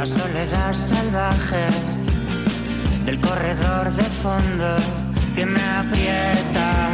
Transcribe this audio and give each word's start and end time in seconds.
La 0.00 0.06
soledad 0.06 0.72
salvaje 0.72 1.60
del 3.04 3.20
corredor 3.20 3.92
de 3.92 4.02
fondo 4.02 4.76
que 5.34 5.44
me 5.44 5.62
aprieta. 5.62 6.88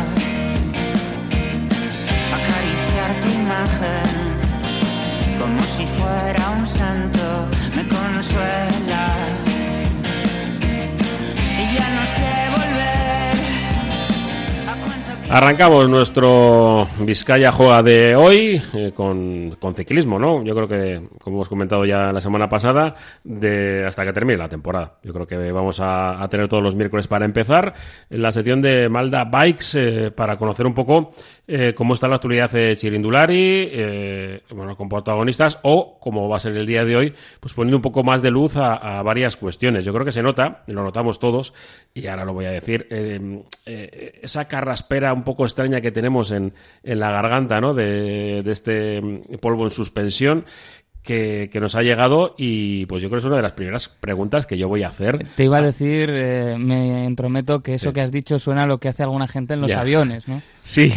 Acariciar 2.34 3.21
tu 3.21 3.29
imagen 3.29 5.38
como 5.38 5.62
si 5.62 5.87
fuera 5.87 6.50
un 6.50 6.66
santo 6.66 7.46
me 7.77 7.87
consuela. 7.87 9.46
Arrancamos 15.29 15.88
nuestro 15.90 16.86
Vizcaya 17.00 17.50
Juega 17.50 17.82
de 17.82 18.14
hoy 18.14 18.62
eh, 18.75 18.93
con, 18.95 19.50
con 19.58 19.75
ciclismo, 19.75 20.20
¿no? 20.20 20.45
Yo 20.45 20.54
creo 20.54 20.68
que, 20.68 21.08
como 21.20 21.38
hemos 21.38 21.48
comentado 21.48 21.84
ya 21.84 22.12
la 22.12 22.20
semana 22.20 22.48
pasada, 22.48 22.95
de 23.25 23.84
hasta 23.84 24.04
que 24.04 24.12
termine 24.12 24.39
la 24.39 24.48
temporada. 24.48 24.98
Yo 25.03 25.12
creo 25.12 25.26
que 25.26 25.50
vamos 25.50 25.81
a, 25.82 26.25
tener 26.31 26.46
todos 26.46 26.62
los 26.62 26.76
miércoles 26.76 27.08
para 27.08 27.25
empezar 27.25 27.75
la 28.11 28.31
sección 28.31 28.62
de 28.62 28.89
Malda 28.89 29.25
Bikes 29.25 29.75
eh, 29.75 30.11
para 30.12 30.36
conocer 30.36 30.64
un 30.64 30.75
poco 30.75 31.12
eh, 31.48 31.75
cómo 31.76 31.95
está 31.95 32.06
la 32.06 32.17
actualidad 32.17 32.50
de 32.53 32.77
Chirindulari, 32.77 33.69
eh, 33.72 34.42
bueno, 34.50 34.77
con 34.77 34.89
protagonistas 34.89 35.58
o, 35.62 35.98
como 35.98 36.28
va 36.28 36.36
a 36.36 36.41
ser 36.41 36.56
el 36.56 36.67
día 36.67 36.84
de 36.84 36.97
hoy, 36.97 37.14
pues 37.41 37.53
poniendo 37.53 37.78
un 37.78 37.83
poco 37.83 38.05
más 38.05 38.22
de 38.22 38.31
luz 38.31 38.56
a, 38.56 38.75
a 38.75 39.03
varias 39.03 39.36
cuestiones. 39.36 39.84
Yo 39.84 39.92
creo 39.92 40.05
que 40.05 40.12
se 40.12 40.22
nota, 40.22 40.62
lo 40.69 40.84
notamos 40.84 41.19
todos, 41.19 41.53
y 41.95 42.06
ahora 42.06 42.25
lo 42.25 42.33
voy 42.33 42.45
a 42.45 42.50
decir, 42.53 42.86
esa 44.22 44.47
carraspera 44.47 45.16
un 45.16 45.25
poco 45.25 45.44
extraña 45.44 45.80
que 45.80 45.91
tenemos 45.91 46.30
en, 46.30 46.52
en 46.83 47.00
la 47.00 47.11
garganta, 47.11 47.61
¿no? 47.61 47.75
De, 47.75 48.42
de 48.42 48.52
este 48.52 49.00
mm, 49.00 49.39
polvo 49.41 49.64
en 49.64 49.70
suspensión. 49.70 50.44
Que, 51.06 51.48
que 51.53 51.61
nos 51.61 51.77
ha 51.77 51.83
llegado 51.83 52.34
y 52.37 52.84
pues 52.87 53.01
yo 53.01 53.09
creo 53.09 53.19
que 53.19 53.20
es 53.20 53.25
una 53.27 53.37
de 53.37 53.42
las 53.42 53.53
primeras 53.53 53.89
preguntas 53.89 54.45
que 54.45 54.59
yo 54.59 54.67
voy 54.67 54.83
a 54.83 54.89
hacer. 54.89 55.25
Te 55.37 55.45
iba 55.45 55.59
a 55.59 55.63
decir, 55.63 56.11
eh, 56.13 56.57
me 56.59 57.05
entrometo, 57.05 57.63
que 57.63 57.75
eso 57.75 57.91
Sí. 57.91 57.95
que 57.95 58.01
has 58.01 58.11
dicho 58.11 58.41
suena 58.41 58.65
a 58.65 58.67
lo 58.67 58.79
que 58.79 58.89
hace 58.89 59.05
alguna 59.05 59.29
gente 59.29 59.55
en 59.55 59.61
los 59.61 59.71
aviones, 59.73 60.27
¿no? 60.27 60.43
Sí, 60.65 60.93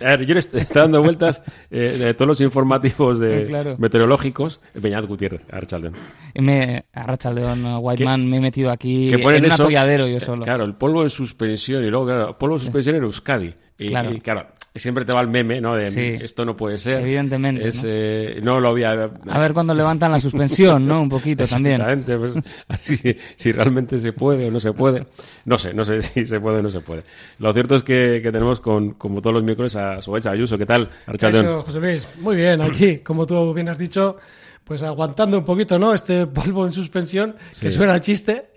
a 0.00 0.04
ver, 0.04 0.24
yo 0.24 0.34
le 0.34 0.40
estoy 0.40 0.62
dando 0.72 1.02
vueltas 1.02 1.42
eh, 1.72 1.80
de 1.98 2.14
todos 2.14 2.28
los 2.28 2.40
informativos 2.40 3.18
de 3.18 3.30
Eh, 3.42 3.46
claro. 3.46 3.74
meteorológicos. 3.78 4.60
Beñat 4.74 5.04
Gutiérrez, 5.06 5.40
Archaldeón. 5.50 5.94
Y 6.32 6.42
me, 6.42 6.84
arracha 6.92 7.32
León 7.32 7.64
Whiteman, 7.80 8.30
me 8.30 8.36
he 8.36 8.40
metido 8.40 8.70
aquí 8.70 9.12
en 9.12 9.26
un 9.26 9.50
atolladero 9.50 10.06
yo 10.06 10.18
eh, 10.18 10.20
solo. 10.20 10.44
Claro, 10.44 10.64
el 10.64 10.74
polvo 10.74 11.02
en 11.02 11.10
suspensión 11.10 11.84
y 11.84 11.88
luego, 11.90 12.06
claro, 12.06 12.38
polvo 12.38 12.54
en 12.54 12.60
suspensión 12.60 12.94
en 12.94 13.02
Euskadi. 13.02 13.52
Y 13.78 13.88
Claro. 13.88 14.12
y, 14.14 14.20
claro, 14.20 14.46
siempre 14.78 15.04
te 15.04 15.12
va 15.12 15.20
el 15.20 15.26
meme, 15.28 15.60
¿no? 15.60 15.74
De 15.74 15.90
Sí. 15.90 16.18
esto 16.22 16.44
no 16.44 16.56
puede 16.56 16.78
ser. 16.78 17.02
Evidentemente, 17.02 17.66
Es, 17.68 17.82
¿no? 17.82 17.90
eh, 17.92 18.40
no 18.42 18.60
lo 18.60 18.68
había. 18.68 18.92
A 18.92 19.38
ver 19.40 19.52
cuando 19.52 19.74
levantan 19.74 20.12
la 20.12 20.20
suspensión, 20.20 20.86
¿no? 20.86 21.02
Un 21.02 21.08
poquito 21.08 21.44
también. 21.46 21.80
Exactamente, 21.80 22.16
pues, 22.18 22.34
así, 22.68 23.16
si 23.36 23.52
realmente 23.52 23.98
se 23.98 24.12
puede 24.12 24.48
o 24.48 24.50
no 24.50 24.60
se 24.60 24.72
puede. 24.72 25.06
No 25.44 25.58
sé, 25.58 25.74
no 25.74 25.84
sé 25.84 26.02
si 26.02 26.24
se 26.24 26.38
puede 26.40 26.58
o 26.58 26.62
no 26.62 26.70
se 26.70 26.80
puede. 26.80 27.02
Lo 27.38 27.52
cierto 27.52 27.74
es 27.76 27.82
que, 27.82 28.20
que 28.22 28.30
tenemos, 28.32 28.60
con, 28.60 28.92
como 28.92 29.20
todos 29.20 29.34
los 29.34 29.42
miércoles, 29.42 29.74
a 29.76 30.00
Sobecha 30.00 30.30
Ayuso. 30.30 30.56
¿Qué 30.56 30.66
tal, 30.66 30.88
Archaldeón? 31.06 31.62
José 31.62 31.80
Luis, 31.80 32.08
muy 32.20 32.36
bien, 32.36 32.60
aquí, 32.60 32.98
como 32.98 33.26
tú 33.26 33.52
bien 33.52 33.68
has 33.68 33.78
dicho, 33.78 34.16
pues 34.64 34.82
aguantando 34.82 35.36
un 35.38 35.44
poquito, 35.44 35.78
¿no? 35.80 35.92
Este 35.92 36.26
polvo 36.28 36.64
en 36.64 36.72
suspensión, 36.72 37.34
que 37.60 37.70
Sí. 37.70 37.76
suena 37.76 37.98
chiste, 37.98 38.50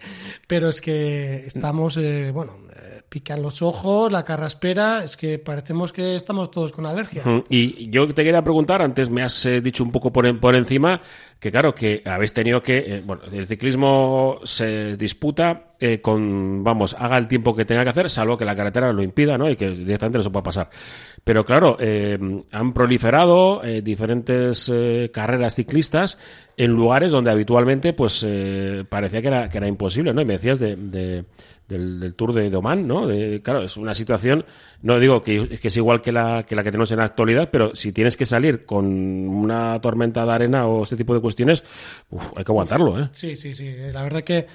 pero 0.45 0.69
es 0.69 0.79
que 0.79 1.37
estamos, 1.47 1.97
eh, 1.97 2.29
bueno, 2.31 2.53
eh, 2.75 2.92
pican 3.13 3.43
los 3.43 3.61
ojos, 3.61 4.11
la 4.11 4.25
carraspera, 4.25 5.03
es 5.03 5.17
que 5.17 5.37
parecemos 5.37 5.93
que 5.93 6.15
estamos 6.15 6.49
todos 6.49 6.71
con 6.71 6.87
alergia. 6.87 7.21
Y 7.47 7.87
yo 7.91 8.11
te 8.11 8.23
quería 8.23 8.43
preguntar, 8.43 8.81
antes 8.81 9.11
me 9.11 9.21
has 9.21 9.45
eh, 9.45 9.61
dicho 9.61 9.83
un 9.83 9.91
poco 9.91 10.11
por, 10.11 10.39
por 10.39 10.55
encima, 10.55 10.99
que 11.43 11.51
claro, 11.51 11.75
que 11.75 12.01
habéis 12.05 12.31
tenido 12.31 12.63
que, 12.63 12.77
eh, 12.77 13.01
bueno, 13.05 13.23
el 13.29 13.45
ciclismo 13.45 14.39
se 14.43 14.95
disputa 14.95 15.73
eh, 15.77 15.99
con, 15.99 16.63
vamos, 16.63 16.95
haga 16.97 17.17
el 17.17 17.27
tiempo 17.27 17.53
que 17.53 17.65
tenga 17.65 17.83
que 17.83 17.89
hacer, 17.89 18.09
salvo 18.09 18.37
que 18.37 18.45
la 18.45 18.55
carretera 18.55 18.93
lo 18.93 19.03
impida, 19.03 19.37
¿no? 19.37 19.49
Y 19.49 19.57
que 19.57 19.71
directamente 19.71 20.19
no 20.19 20.23
se 20.23 20.29
pueda 20.29 20.43
pasar. 20.43 20.69
Pero 21.21 21.43
claro, 21.43 21.75
eh, 21.81 22.17
han 22.51 22.73
proliferado 22.73 23.61
diferentes 23.83 24.71
carreras 25.11 25.55
ciclistas 25.55 26.17
en 26.55 26.71
lugares 26.71 27.11
donde 27.11 27.31
habitualmente, 27.31 27.91
pues, 27.91 28.25
parecía 28.87 29.21
que 29.21 29.27
era, 29.27 29.49
que 29.49 29.57
era 29.57 29.67
imposible, 29.67 30.13
¿no? 30.13 30.21
Y 30.21 30.25
me 30.25 30.33
decías 30.33 30.59
de, 30.59 30.77
de- 30.77 31.25
del, 31.67 32.13
Tour 32.15 32.33
de 32.33 32.55
Oman, 32.55 32.85
¿no? 32.87 33.07
Claro, 33.41 33.63
es 33.63 33.77
una 33.77 33.95
situación, 33.95 34.45
no 34.81 34.99
digo 34.99 35.23
que, 35.23 35.47
que 35.59 35.67
es 35.69 35.77
igual 35.77 36.01
que 36.01 36.11
la, 36.11 36.43
que 36.43 36.55
la 36.55 36.63
que 36.63 36.71
tenemos 36.71 36.91
en 36.91 36.97
la 36.99 37.05
actualidad, 37.05 37.49
pero 37.51 37.73
si 37.73 37.91
tienes 37.93 38.15
que 38.17 38.25
salir 38.25 38.65
con 38.65 38.85
una 38.85 39.79
tormenta 39.81 40.25
de 40.25 40.31
arena 40.31 40.67
o 40.67 40.83
este 40.83 40.97
tipo 40.97 41.13
de 41.15 41.21
cuestiones, 41.21 41.32
uf, 42.09 42.31
hay 42.35 42.43
que 42.43 42.51
aguantarlo, 42.51 42.99
¿eh? 43.01 43.09
Sí, 43.13 43.35
sí, 43.35 43.55
sí. 43.55 43.73
La 43.91 44.03
verdad 44.03 44.23
que 44.23 44.47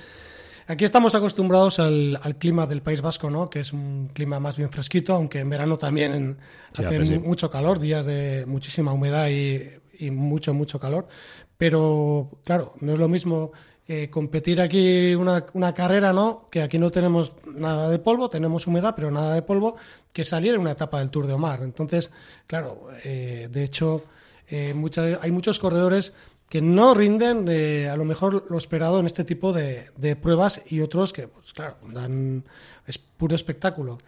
aquí 0.66 0.84
estamos 0.84 1.14
acostumbrados 1.14 1.78
al, 1.78 2.18
al 2.22 2.36
clima 2.36 2.66
del 2.66 2.82
País 2.82 3.00
Vasco, 3.00 3.30
¿no? 3.30 3.48
Que 3.50 3.60
es 3.60 3.72
un 3.72 4.10
clima 4.12 4.38
más 4.40 4.56
bien 4.56 4.70
fresquito, 4.70 5.14
aunque 5.14 5.40
en 5.40 5.50
verano 5.50 5.78
también 5.78 6.38
Sí, 6.74 6.84
hace, 6.84 7.06
sí. 7.06 7.18
mucho 7.18 7.50
calor, 7.50 7.80
días 7.80 8.04
de 8.04 8.44
muchísima 8.46 8.92
humedad 8.92 9.28
y, 9.28 9.62
y 9.98 10.10
mucho, 10.10 10.54
mucho 10.54 10.78
calor. 10.78 11.08
Pero, 11.56 12.30
claro, 12.44 12.72
no 12.80 12.92
es 12.92 12.98
lo 12.98 13.08
mismo 13.08 13.50
eh, 13.88 14.10
competir 14.10 14.60
aquí 14.60 15.14
una, 15.14 15.46
una 15.54 15.72
carrera, 15.74 16.12
¿no? 16.12 16.46
Que 16.50 16.62
aquí 16.62 16.78
no 16.78 16.90
tenemos 16.90 17.32
nada 17.52 17.88
de 17.88 17.98
polvo, 17.98 18.28
tenemos 18.28 18.66
humedad, 18.66 18.92
pero 18.94 19.10
nada 19.10 19.34
de 19.34 19.42
polvo, 19.42 19.76
que 20.12 20.24
salir 20.24 20.54
en 20.54 20.60
una 20.60 20.72
etapa 20.72 20.98
del 20.98 21.10
Tour 21.10 21.26
de 21.26 21.32
Omar. 21.32 21.62
Entonces, 21.62 22.10
claro, 22.46 22.88
eh, 23.04 23.48
de 23.50 23.64
hecho, 23.64 24.04
eh, 24.50 24.74
hay 25.22 25.30
muchos 25.32 25.58
corredores 25.58 26.12
que 26.48 26.62
no 26.62 26.94
rinden 26.94 27.46
eh, 27.48 27.88
a 27.88 27.96
lo 27.96 28.04
mejor 28.04 28.50
lo 28.50 28.56
esperado 28.56 29.00
en 29.00 29.06
este 29.06 29.24
tipo 29.24 29.52
de, 29.52 29.90
de 29.96 30.16
pruebas 30.16 30.62
y 30.66 30.80
otros 30.80 31.12
que, 31.12 31.28
pues 31.28 31.52
claro, 31.52 31.76
dan 31.92 32.44
es 32.86 32.98
puro 32.98 33.34
espectáculo. 33.34 33.98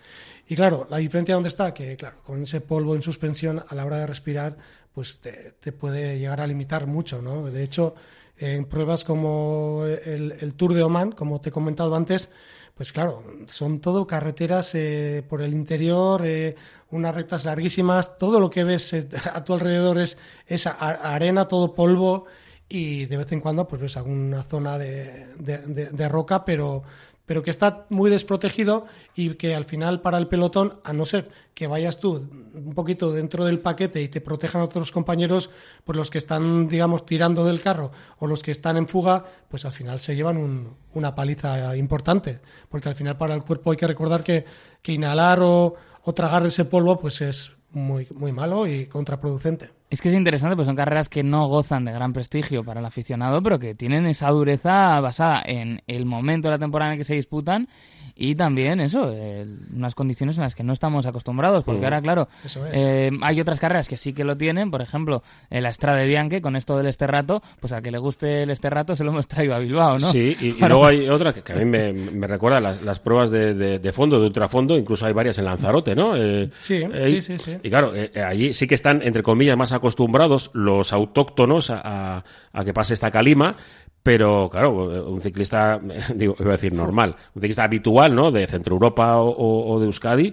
Y 0.48 0.56
claro, 0.56 0.86
la 0.90 0.96
diferencia 0.96 1.34
dónde 1.34 1.50
está, 1.50 1.72
que 1.74 1.96
claro, 1.96 2.16
con 2.24 2.42
ese 2.42 2.60
polvo 2.60 2.94
en 2.94 3.02
suspensión 3.02 3.62
a 3.68 3.74
la 3.74 3.84
hora 3.84 3.98
de 3.98 4.06
respirar, 4.06 4.56
pues 4.92 5.18
te, 5.18 5.52
te 5.60 5.72
puede 5.72 6.18
llegar 6.18 6.40
a 6.40 6.46
limitar 6.46 6.86
mucho, 6.86 7.22
¿no? 7.22 7.50
De 7.50 7.62
hecho, 7.62 7.94
en 8.36 8.64
pruebas 8.64 9.04
como 9.04 9.84
el, 9.84 10.34
el 10.40 10.54
Tour 10.54 10.74
de 10.74 10.82
Oman, 10.82 11.12
como 11.12 11.40
te 11.40 11.50
he 11.50 11.52
comentado 11.52 11.94
antes, 11.94 12.30
pues 12.80 12.92
claro, 12.92 13.22
son 13.44 13.78
todo 13.82 14.06
carreteras 14.06 14.74
eh, 14.74 15.22
por 15.28 15.42
el 15.42 15.52
interior, 15.52 16.22
eh, 16.24 16.56
unas 16.92 17.14
rectas 17.14 17.44
larguísimas, 17.44 18.16
todo 18.16 18.40
lo 18.40 18.48
que 18.48 18.64
ves 18.64 18.94
eh, 18.94 19.06
a 19.34 19.44
tu 19.44 19.52
alrededor 19.52 19.98
es, 19.98 20.16
es 20.46 20.66
arena, 20.66 21.46
todo 21.46 21.74
polvo 21.74 22.24
y 22.70 23.04
de 23.04 23.18
vez 23.18 23.30
en 23.32 23.40
cuando 23.42 23.68
pues 23.68 23.82
ves 23.82 23.98
alguna 23.98 24.42
zona 24.44 24.78
de- 24.78 25.26
de 25.36 26.08
roca, 26.08 26.42
pero, 26.42 26.82
pero 27.30 27.44
que 27.44 27.50
está 27.52 27.86
muy 27.90 28.10
desprotegido 28.10 28.86
y 29.14 29.34
que 29.34 29.54
al 29.54 29.64
final 29.64 30.00
para 30.00 30.18
el 30.18 30.26
pelotón, 30.26 30.80
a 30.82 30.92
no 30.92 31.06
ser 31.06 31.30
que 31.54 31.68
vayas 31.68 32.00
tú 32.00 32.28
un 32.54 32.72
poquito 32.74 33.12
dentro 33.12 33.44
del 33.44 33.60
paquete 33.60 34.02
y 34.02 34.08
te 34.08 34.20
protejan 34.20 34.62
otros 34.62 34.90
compañeros, 34.90 35.48
pues 35.84 35.96
los 35.96 36.10
que 36.10 36.18
están, 36.18 36.66
digamos, 36.66 37.06
tirando 37.06 37.44
del 37.44 37.60
carro 37.60 37.92
o 38.18 38.26
los 38.26 38.42
que 38.42 38.50
están 38.50 38.76
en 38.76 38.88
fuga, 38.88 39.26
pues 39.48 39.64
al 39.64 39.70
final 39.70 40.00
se 40.00 40.16
llevan 40.16 40.38
un- 40.38 40.74
una 40.92 41.14
paliza 41.14 41.76
importante, 41.76 42.40
porque 42.68 42.88
al 42.88 42.96
final 42.96 43.16
para 43.16 43.36
el 43.36 43.44
cuerpo 43.44 43.70
hay 43.70 43.76
que 43.76 43.86
recordar 43.86 44.24
que, 44.24 44.44
que 44.82 44.90
inhalar 44.90 45.38
o, 45.40 45.76
o 46.02 46.12
tragar 46.12 46.44
ese 46.46 46.64
polvo 46.64 46.98
pues 46.98 47.20
es 47.20 47.52
muy, 47.70 48.08
muy 48.12 48.32
malo 48.32 48.66
y 48.66 48.86
contraproducente. 48.86 49.70
Es 49.90 50.00
que 50.00 50.08
es 50.08 50.14
interesante, 50.14 50.54
pues 50.56 50.66
son 50.66 50.76
carreras 50.76 51.08
que 51.08 51.22
no 51.24 51.46
gozan 51.48 51.84
de 51.84 51.92
gran 51.92 52.12
prestigio 52.12 52.62
para 52.64 52.78
el 52.80 52.86
aficionado, 52.86 53.42
pero 53.42 53.58
que 53.58 53.74
tienen 53.74 54.06
esa 54.06 54.30
dureza 54.30 55.00
basada 55.00 55.42
en 55.44 55.82
el 55.88 56.06
momento 56.06 56.48
de 56.48 56.54
la 56.54 56.58
temporada 56.60 56.90
en 56.90 56.94
el 56.94 56.98
que 57.00 57.04
se 57.04 57.14
disputan 57.14 57.68
y 58.14 58.34
también 58.34 58.80
eso, 58.80 59.10
eh, 59.14 59.46
unas 59.74 59.94
condiciones 59.94 60.36
en 60.36 60.42
las 60.44 60.54
que 60.54 60.62
no 60.62 60.74
estamos 60.74 61.06
acostumbrados, 61.06 61.64
porque 61.64 61.84
ahora, 61.84 62.02
claro, 62.02 62.28
Eso 62.44 62.66
es. 62.66 62.72
eh, 62.74 63.10
hay 63.22 63.40
otras 63.40 63.58
carreras 63.58 63.88
que 63.88 63.96
sí 63.96 64.12
que 64.12 64.24
lo 64.24 64.36
tienen, 64.36 64.70
por 64.70 64.82
ejemplo, 64.82 65.22
eh, 65.48 65.60
la 65.62 65.70
Estrada 65.70 65.98
de 65.98 66.06
Bianche, 66.06 66.42
con 66.42 66.54
esto 66.54 66.76
del 66.76 66.86
Esterrato, 66.86 67.42
pues 67.60 67.72
a 67.72 67.80
que 67.80 67.90
le 67.90 67.98
guste 67.98 68.42
el 68.42 68.50
Esterrato 68.50 68.94
se 68.94 69.04
lo 69.04 69.10
hemos 69.10 69.26
traído 69.26 69.54
a 69.54 69.58
Bilbao, 69.58 69.98
¿no? 69.98 70.06
Sí, 70.12 70.36
y, 70.40 70.52
luego 70.60 70.86
hay 70.86 71.08
otra 71.08 71.32
que, 71.32 71.40
que 71.42 71.52
a 71.52 71.56
mí 71.56 71.64
me, 71.64 71.92
me 71.94 72.26
recuerda 72.26 72.60
las, 72.60 72.82
las 72.82 73.00
pruebas 73.00 73.30
de, 73.30 73.54
de- 73.54 73.78
de 73.78 73.92
fondo, 73.92 74.20
de 74.20 74.26
ultrafondo, 74.26 74.76
incluso 74.76 75.06
hay 75.06 75.14
varias 75.14 75.38
en 75.38 75.46
Lanzarote, 75.46 75.94
¿no? 75.96 76.14
Eh, 76.16 76.50
Sí, 76.60 76.74
eh, 76.92 77.06
sí, 77.06 77.22
sí, 77.22 77.38
sí. 77.38 77.56
Y 77.62 77.70
claro, 77.70 77.92
allí 78.26 78.52
sí 78.52 78.66
que 78.66 78.74
están, 78.74 79.00
entre 79.02 79.22
comillas, 79.22 79.56
más 79.56 79.72
acostumbrados 79.80 80.50
los 80.52 80.92
autóctonos 80.92 81.70
a, 81.70 81.80
a- 82.18 82.24
a 82.52 82.64
que 82.64 82.72
pase 82.72 82.92
esta 82.94 83.10
calima, 83.10 83.56
pero 84.02 84.48
claro, 84.50 84.72
un 85.10 85.20
ciclista, 85.20 85.80
digo, 86.14 86.36
iba 86.38 86.50
a 86.50 86.52
decir 86.60 86.72
normal, 86.72 87.16
un 87.34 87.40
ciclista 87.42 87.64
habitual, 87.64 88.14
¿no? 88.14 88.30
De 88.30 88.46
Centro 88.46 88.74
Europa 88.74 89.16
o, 89.18 89.28
o- 89.30 89.72
o 89.74 89.80
de 89.80 89.86
Euskadi, 89.86 90.32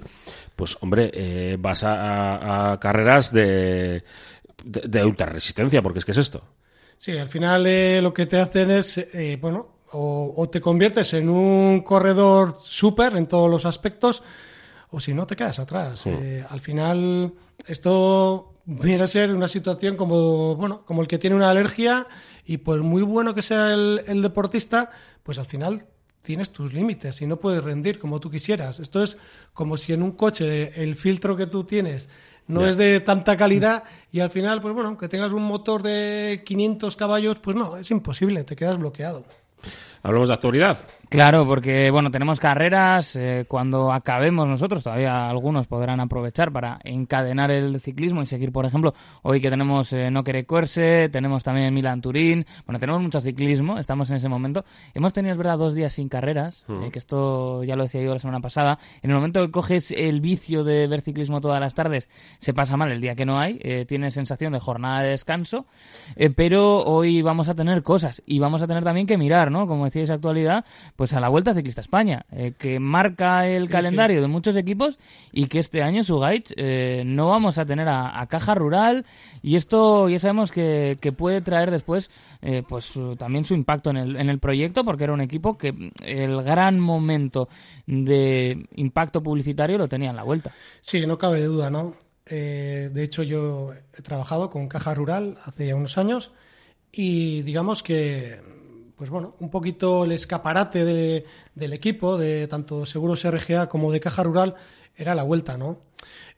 pues 0.55 0.77
hombre, 0.81 1.11
eh, 1.13 1.57
vas 1.59 1.83
a, 1.85 2.77
carreras 2.81 3.31
de, 3.31 4.03
de, 4.63 4.81
de 4.87 5.05
ultra 5.05 5.27
resistencia, 5.27 5.81
porque 5.81 5.99
es 5.99 6.05
que 6.05 6.11
es 6.11 6.17
esto. 6.17 6.43
Sí, 6.97 7.15
al 7.17 7.27
final 7.27 7.67
eh, 7.67 8.01
lo 8.01 8.13
que 8.13 8.25
te 8.25 8.39
hacen 8.39 8.71
es, 8.71 8.97
eh, 8.97 9.37
bueno, 9.39 9.67
o, 9.91 10.33
o 10.35 10.49
te 10.49 10.59
conviertes 10.59 11.13
en 11.13 11.29
un 11.29 11.81
corredor 11.81 12.57
súper 12.63 13.15
en 13.15 13.27
todos 13.27 13.49
los 13.51 13.65
aspectos, 13.65 14.23
o 14.89 14.99
si 14.99 15.13
no 15.13 15.27
te 15.27 15.35
quedas 15.35 15.59
atrás. 15.59 16.05
Eh, 16.07 16.43
al 16.49 16.59
final 16.61 17.33
esto 17.67 18.53
viene 18.67 19.03
a 19.03 19.07
ser 19.07 19.33
una 19.33 19.47
situación 19.47 19.95
como, 19.95 20.55
bueno, 20.55 20.83
como 20.85 21.01
el 21.01 21.07
que 21.07 21.17
tiene 21.17 21.35
una 21.35 21.49
alergia 21.49 22.05
Y 22.45 22.57
por 22.57 22.83
muy 22.83 23.01
bueno 23.01 23.33
que 23.33 23.41
sea 23.41 23.73
el, 23.73 24.03
el 24.07 24.21
deportista, 24.21 24.91
pues 25.23 25.39
al 25.39 25.45
final 25.45 25.85
tienes 26.21 26.51
tus 26.51 26.73
límites 26.73 27.21
y 27.21 27.25
no 27.25 27.37
puedes 27.37 27.63
rendir 27.63 27.97
como 27.97 28.19
tú 28.19 28.29
quisieras. 28.29 28.79
Esto 28.79 29.01
es 29.01 29.17
como 29.53 29.77
si 29.77 29.93
en 29.93 30.03
un 30.03 30.11
coche 30.11 30.83
el 30.83 30.95
filtro 30.95 31.35
que 31.37 31.47
tú 31.47 31.63
tienes 31.63 32.09
no 32.47 32.65
es 32.65 32.77
de 32.77 32.99
tanta 33.01 33.35
calidad 33.37 33.83
y 34.11 34.21
al 34.21 34.31
final, 34.31 34.61
pues 34.61 34.73
bueno, 34.73 34.97
que 34.97 35.07
tengas 35.07 35.31
un 35.31 35.43
motor 35.43 35.83
de 35.83 36.43
500 36.45 36.95
caballos, 36.95 37.37
pues 37.39 37.55
no, 37.55 37.77
es 37.77 37.91
imposible, 37.91 38.43
te 38.43 38.55
quedas 38.55 38.77
bloqueado. 38.77 39.25
Hablamos 40.07 40.29
de 40.29 40.35
actualidad. 40.35 40.77
Claro, 41.09 41.45
porque 41.45 41.89
bueno, 41.89 42.11
tenemos 42.11 42.39
carreras. 42.39 43.15
eh, 43.15 43.45
cuando 43.47 43.91
acabemos 43.91 44.47
nosotros, 44.47 44.83
todavía 44.83 45.29
algunos 45.29 45.67
podrán 45.67 45.99
aprovechar 45.99 46.51
para 46.51 46.79
encadenar 46.83 47.51
el 47.51 47.79
ciclismo 47.81 48.21
y 48.21 48.25
seguir, 48.25 48.53
por 48.53 48.65
ejemplo, 48.65 48.93
hoy 49.21 49.41
que 49.41 49.49
tenemos 49.49 49.91
eh, 49.91 50.09
No 50.11 50.23
Quere 50.23 50.45
Corse, 50.45 51.09
tenemos 51.11 51.43
también 51.43 51.73
Milan 51.73 52.01
Turín. 52.01 52.45
Bueno, 52.65 52.79
tenemos 52.79 53.01
mucho 53.01 53.19
ciclismo, 53.19 53.79
estamos 53.79 54.09
en 54.09 54.17
ese 54.17 54.29
momento. 54.29 54.63
Hemos 54.93 55.11
tenido, 55.11 55.33
es 55.33 55.37
verdad, 55.37 55.57
dos 55.57 55.73
días 55.75 55.91
sin 55.91 56.07
carreras, 56.07 56.65
eh, 56.69 56.89
que 56.91 56.99
esto 56.99 57.65
ya 57.65 57.75
lo 57.75 57.83
decía 57.83 58.01
yo 58.01 58.13
la 58.13 58.19
semana 58.19 58.39
pasada. 58.39 58.79
En 59.01 59.09
el 59.09 59.15
momento 59.17 59.41
que 59.45 59.51
coges 59.51 59.91
el 59.91 60.21
vicio 60.21 60.63
de 60.63 60.87
ver 60.87 61.01
ciclismo 61.01 61.41
todas 61.41 61.59
las 61.59 61.73
tardes, 61.73 62.07
se 62.39 62.53
pasa 62.53 62.77
mal 62.77 62.91
el 62.91 63.01
día 63.01 63.15
que 63.15 63.25
no 63.25 63.39
hay. 63.39 63.59
tienes 63.87 64.13
sensación 64.13 64.53
de 64.53 64.59
jornada 64.59 65.01
de 65.01 65.09
descanso. 65.09 65.65
pero 66.37 66.83
hoy 66.83 67.21
vamos 67.21 67.49
a 67.49 67.55
tener 67.55 67.83
cosas 67.83 68.21
y 68.25 68.39
vamos 68.39 68.61
a 68.61 68.67
tener 68.67 68.85
también 68.85 69.07
que 69.07 69.17
mirar, 69.17 69.51
¿no? 69.51 69.67
Como 69.67 69.85
decíais, 69.99 70.09
actualidad, 70.15 70.65
pues 70.95 71.13
a 71.13 71.19
la 71.19 71.29
Vuelta 71.29 71.53
Ciclista 71.53 71.81
España, 71.81 72.25
eh, 72.31 72.53
que 72.57 72.79
marca 72.79 73.47
el 73.47 73.63
Sí, 73.63 73.69
calendario 73.69 74.21
de 74.21 74.27
muchos 74.27 74.55
equipos 74.55 74.97
y 75.31 75.47
que 75.47 75.59
este 75.59 75.81
año, 75.83 76.03
Sugaich, 76.03 76.53
eh, 76.57 77.03
no 77.05 77.27
vamos 77.29 77.57
a 77.57 77.65
tener 77.65 77.87
a, 77.87 78.19
a 78.19 78.27
Caja 78.27 78.55
Rural 78.55 79.05
y 79.41 79.55
esto 79.55 80.09
ya 80.09 80.19
sabemos 80.19 80.51
que, 80.51 80.97
que 81.01 81.11
puede 81.11 81.41
traer 81.41 81.71
después 81.71 82.09
eh, 82.41 82.63
pues 82.67 82.85
su- 82.85 83.15
también 83.15 83.43
su 83.45 83.53
impacto 83.53 83.89
en 83.89 83.97
el, 83.97 84.15
en 84.15 84.29
el 84.29 84.39
proyecto 84.39 84.83
porque 84.83 85.03
era 85.05 85.13
un 85.13 85.21
equipo 85.21 85.57
que 85.57 85.73
el 86.03 86.41
gran 86.43 86.79
momento 86.79 87.49
de 87.85 88.67
impacto 88.75 89.21
publicitario 89.23 89.77
lo 89.77 89.87
tenía 89.87 90.09
en 90.09 90.15
la 90.15 90.23
Vuelta. 90.23 90.57
Sí, 90.81 91.05
no 91.05 91.17
cabe 91.17 91.43
duda, 91.43 91.69
¿no? 91.69 91.95
Eh, 92.25 92.89
de 92.93 93.03
hecho, 93.03 93.23
yo 93.23 93.71
he 93.97 94.01
trabajado 94.01 94.49
con 94.49 94.67
Caja 94.67 94.93
Rural 94.93 95.37
hace 95.45 95.67
ya 95.67 95.75
unos 95.75 95.97
años 95.97 96.31
y 96.91 97.41
digamos 97.43 97.83
que, 97.83 98.41
pues 98.97 99.09
bueno, 99.09 99.35
un 99.39 99.49
poquito 99.49 100.03
el 100.05 100.11
escaparate 100.11 100.83
de- 100.83 101.25
del 101.55 101.73
equipo, 101.73 102.17
de 102.17 102.47
tanto 102.47 102.85
Seguros 102.85 103.23
RGA 103.23 103.69
como 103.69 103.91
de 103.91 103.99
Caja 103.99 104.23
Rural, 104.23 104.55
era 104.95 105.13
la 105.15 105.23
vuelta, 105.23 105.57
¿no? 105.57 105.79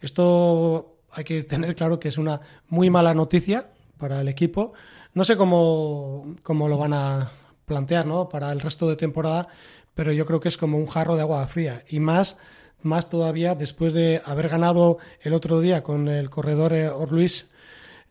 Esto 0.02 0.98
hay 1.12 1.24
que 1.24 1.44
tener 1.44 1.76
claro 1.76 2.00
que 2.00 2.10
es 2.10 2.18
una 2.18 2.42
muy 2.68 2.90
mala 2.90 3.14
noticia 3.14 3.70
para 3.98 4.22
el 4.22 4.28
equipo. 4.28 4.74
No 5.14 5.24
sé 5.24 5.38
cómo, 5.38 6.36
cómo 6.44 6.68
lo 6.68 6.78
van 6.78 6.94
a 6.94 7.32
plantear, 7.66 8.06
¿no? 8.06 8.30
Para 8.30 8.52
el 8.52 8.60
resto 8.60 8.88
de 8.90 8.96
temporada, 8.96 9.48
pero 9.94 10.12
yo 10.12 10.26
creo 10.26 10.40
que 10.40 10.48
es 10.50 10.58
como 10.58 10.78
un 10.78 10.88
jarro 10.88 11.16
de 11.16 11.22
agua 11.22 11.46
fría 11.48 11.84
y 11.90 12.00
más 12.00 12.38
más 12.82 13.10
todavía 13.10 13.56
después 13.56 13.92
de 13.94 14.22
haber 14.26 14.48
ganado 14.48 15.00
el 15.22 15.34
otro 15.34 15.60
día 15.60 15.84
con 15.84 16.08
el 16.08 16.30
corredor 16.30 16.72
eh, 16.72 16.88
Orluis 16.88 17.52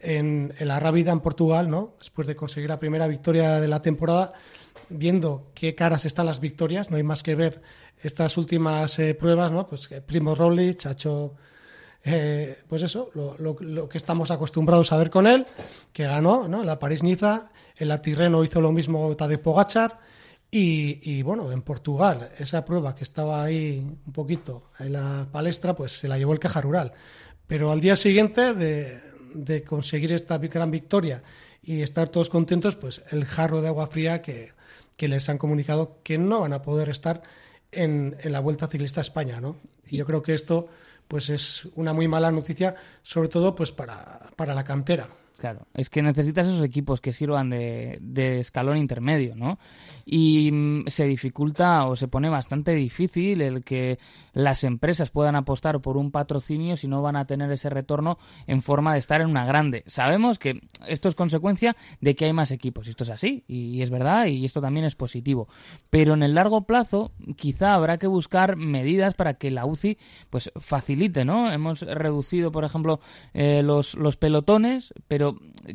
en, 0.00 0.54
la 0.60 0.80
Rábida 0.80 1.12
en 1.12 1.20
Portugal, 1.20 1.70
¿no? 1.70 1.94
Después 1.98 2.26
de 2.26 2.36
conseguir 2.36 2.68
la 2.68 2.78
primera 2.78 3.06
victoria 3.06 3.60
de 3.60 3.68
la 3.68 3.82
temporada, 3.82 4.32
viendo 4.88 5.50
qué 5.54 5.74
caras 5.74 6.04
están 6.04 6.26
las 6.26 6.40
victorias, 6.40 6.90
no 6.90 6.96
hay 6.96 7.02
más 7.02 7.22
que 7.22 7.34
ver 7.34 7.62
estas 8.02 8.36
últimas 8.36 8.98
eh, 8.98 9.14
pruebas, 9.14 9.52
¿no? 9.52 9.66
Pues 9.66 9.88
que 9.88 10.00
Primo 10.00 10.34
Roglic 10.34 10.86
ha 10.86 10.92
hecho 10.92 11.34
eh, 12.04 12.58
pues 12.68 12.82
eso, 12.82 13.10
lo, 13.14 13.88
que 13.88 13.98
estamos 13.98 14.30
acostumbrados 14.30 14.92
a 14.92 14.96
ver 14.96 15.10
con 15.10 15.26
él, 15.26 15.46
que 15.92 16.04
ganó 16.04 16.48
¿no? 16.48 16.64
la 16.64 16.78
París-Niza, 16.78 17.50
en 17.76 17.88
la 17.88 18.00
Tirreno 18.00 18.44
hizo 18.44 18.60
lo 18.60 18.72
mismo 18.72 19.14
Tadej 19.16 19.40
Pogachar, 19.40 19.98
y, 20.50 21.00
y, 21.02 21.22
bueno, 21.22 21.52
en 21.52 21.60
Portugal, 21.60 22.30
esa 22.38 22.64
prueba 22.64 22.94
que 22.94 23.04
estaba 23.04 23.42
ahí 23.44 23.84
un 24.06 24.12
poquito 24.14 24.62
en 24.78 24.94
la 24.94 25.26
palestra, 25.30 25.76
pues 25.76 25.92
se 25.92 26.08
la 26.08 26.16
llevó 26.16 26.32
el 26.32 26.38
Caja 26.38 26.62
Rural. 26.62 26.94
Pero 27.46 27.70
al 27.70 27.82
día 27.82 27.96
siguiente 27.96 28.54
de, 28.54 28.98
de 29.34 29.62
conseguir 29.62 30.12
esta 30.12 30.38
gran 30.38 30.70
victoria 30.70 31.22
y 31.62 31.82
estar 31.82 32.08
todos 32.08 32.30
contentos, 32.30 32.76
pues 32.76 33.02
el 33.10 33.24
jarro 33.24 33.60
de 33.60 33.68
agua 33.68 33.86
fría 33.86 34.22
que, 34.22 34.52
que 34.96 35.08
les 35.08 35.28
han 35.28 35.38
comunicado 35.38 35.98
que 36.02 36.18
no 36.18 36.40
van 36.40 36.52
a 36.52 36.62
poder 36.62 36.88
estar 36.88 37.22
en, 37.72 38.16
en 38.20 38.32
la 38.32 38.40
Vuelta 38.40 38.66
Ciclista 38.66 39.00
a 39.00 39.02
España, 39.02 39.40
¿no? 39.40 39.56
Y 39.88 39.96
yo 39.96 40.06
creo 40.06 40.22
que 40.22 40.34
esto 40.34 40.68
pues 41.08 41.30
es 41.30 41.66
una 41.74 41.92
muy 41.92 42.06
mala 42.06 42.30
noticia, 42.30 42.74
sobre 43.02 43.28
todo 43.28 43.54
pues 43.54 43.72
para, 43.72 44.20
para 44.36 44.54
la 44.54 44.64
cantera. 44.64 45.08
Claro, 45.38 45.68
es 45.72 45.88
que 45.88 46.02
necesitas 46.02 46.48
esos 46.48 46.64
equipos 46.64 47.00
que 47.00 47.12
sirvan 47.12 47.48
de, 47.48 47.98
de 48.00 48.40
escalón 48.40 48.76
intermedio, 48.76 49.36
¿no? 49.36 49.60
Y 50.04 50.50
mm, 50.50 50.88
se 50.88 51.04
dificulta 51.04 51.86
o 51.86 51.94
se 51.94 52.08
pone 52.08 52.28
bastante 52.28 52.74
difícil 52.74 53.40
el 53.40 53.64
que 53.64 54.00
las 54.32 54.64
empresas 54.64 55.10
puedan 55.10 55.36
apostar 55.36 55.80
por 55.80 55.96
un 55.96 56.10
patrocinio 56.10 56.74
si 56.74 56.88
no 56.88 57.02
van 57.02 57.14
a 57.14 57.26
tener 57.26 57.52
ese 57.52 57.70
retorno 57.70 58.18
en 58.48 58.62
forma 58.62 58.94
de 58.94 58.98
estar 58.98 59.20
en 59.20 59.30
una 59.30 59.46
grande. 59.46 59.84
Sabemos 59.86 60.40
que 60.40 60.60
esto 60.88 61.08
es 61.08 61.14
consecuencia 61.14 61.76
de 62.00 62.16
que 62.16 62.24
hay 62.24 62.32
más 62.32 62.50
equipos, 62.50 62.88
y 62.88 62.90
esto 62.90 63.04
es 63.04 63.10
así, 63.10 63.44
y 63.46 63.80
es 63.80 63.90
verdad, 63.90 64.26
y 64.26 64.44
esto 64.44 64.60
también 64.60 64.86
es 64.86 64.96
positivo. 64.96 65.46
Pero 65.88 66.14
en 66.14 66.24
el 66.24 66.34
largo 66.34 66.62
plazo, 66.66 67.12
quizá 67.36 67.74
habrá 67.74 67.98
que 67.98 68.08
buscar 68.08 68.56
medidas 68.56 69.14
para 69.14 69.34
que 69.34 69.52
la 69.52 69.66
UCI 69.66 69.98
pues 70.30 70.50
facilite, 70.56 71.24
¿no? 71.24 71.52
Hemos 71.52 71.82
reducido, 71.82 72.50
por 72.50 72.64
ejemplo, 72.64 72.98
eh, 73.34 73.62
los, 73.62 73.94
los 73.94 74.16
pelotones, 74.16 74.92
pero 75.06 75.27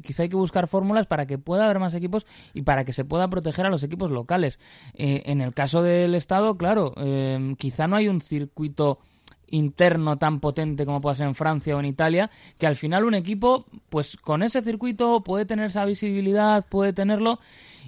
quizá 0.04 0.24
hay 0.24 0.30
que 0.30 0.36
buscar 0.36 0.68
fórmulas 0.68 1.08
para 1.08 1.26
que 1.26 1.38
pueda 1.38 1.66
haber 1.66 1.80
más 1.80 1.94
equipos 1.94 2.26
y 2.54 2.62
para 2.64 2.86
que 2.86 2.94
se 2.94 3.06
pueda 3.06 3.30
proteger 3.30 3.66
a 3.66 3.70
los 3.70 3.84
equipos 3.84 4.12
locales. 4.12 4.60
Eh, 4.94 5.24
en 5.26 5.42
el 5.42 5.54
caso 5.54 5.82
del 5.82 6.16
Estado, 6.16 6.58
claro, 6.58 6.94
eh, 6.98 7.56
quizá 7.58 7.88
no 7.88 7.96
hay 7.96 8.08
un 8.08 8.22
circuito 8.22 9.00
interno 9.48 10.18
tan 10.18 10.40
potente 10.40 10.86
como 10.86 11.00
puede 11.00 11.18
ser 11.18 11.28
en 11.28 11.36
Francia 11.36 11.76
o 11.76 11.80
en 11.80 11.86
Italia, 11.86 12.32
que 12.58 12.68
al 12.68 12.76
final 12.76 13.04
un 13.04 13.14
equipo, 13.14 13.66
pues 13.90 14.18
con 14.18 14.42
ese 14.42 14.62
circuito 14.64 15.22
puede 15.22 15.46
tener 15.46 15.68
esa 15.68 15.86
visibilidad, 15.86 16.66
puede 16.68 16.92
tenerlo, 16.92 17.40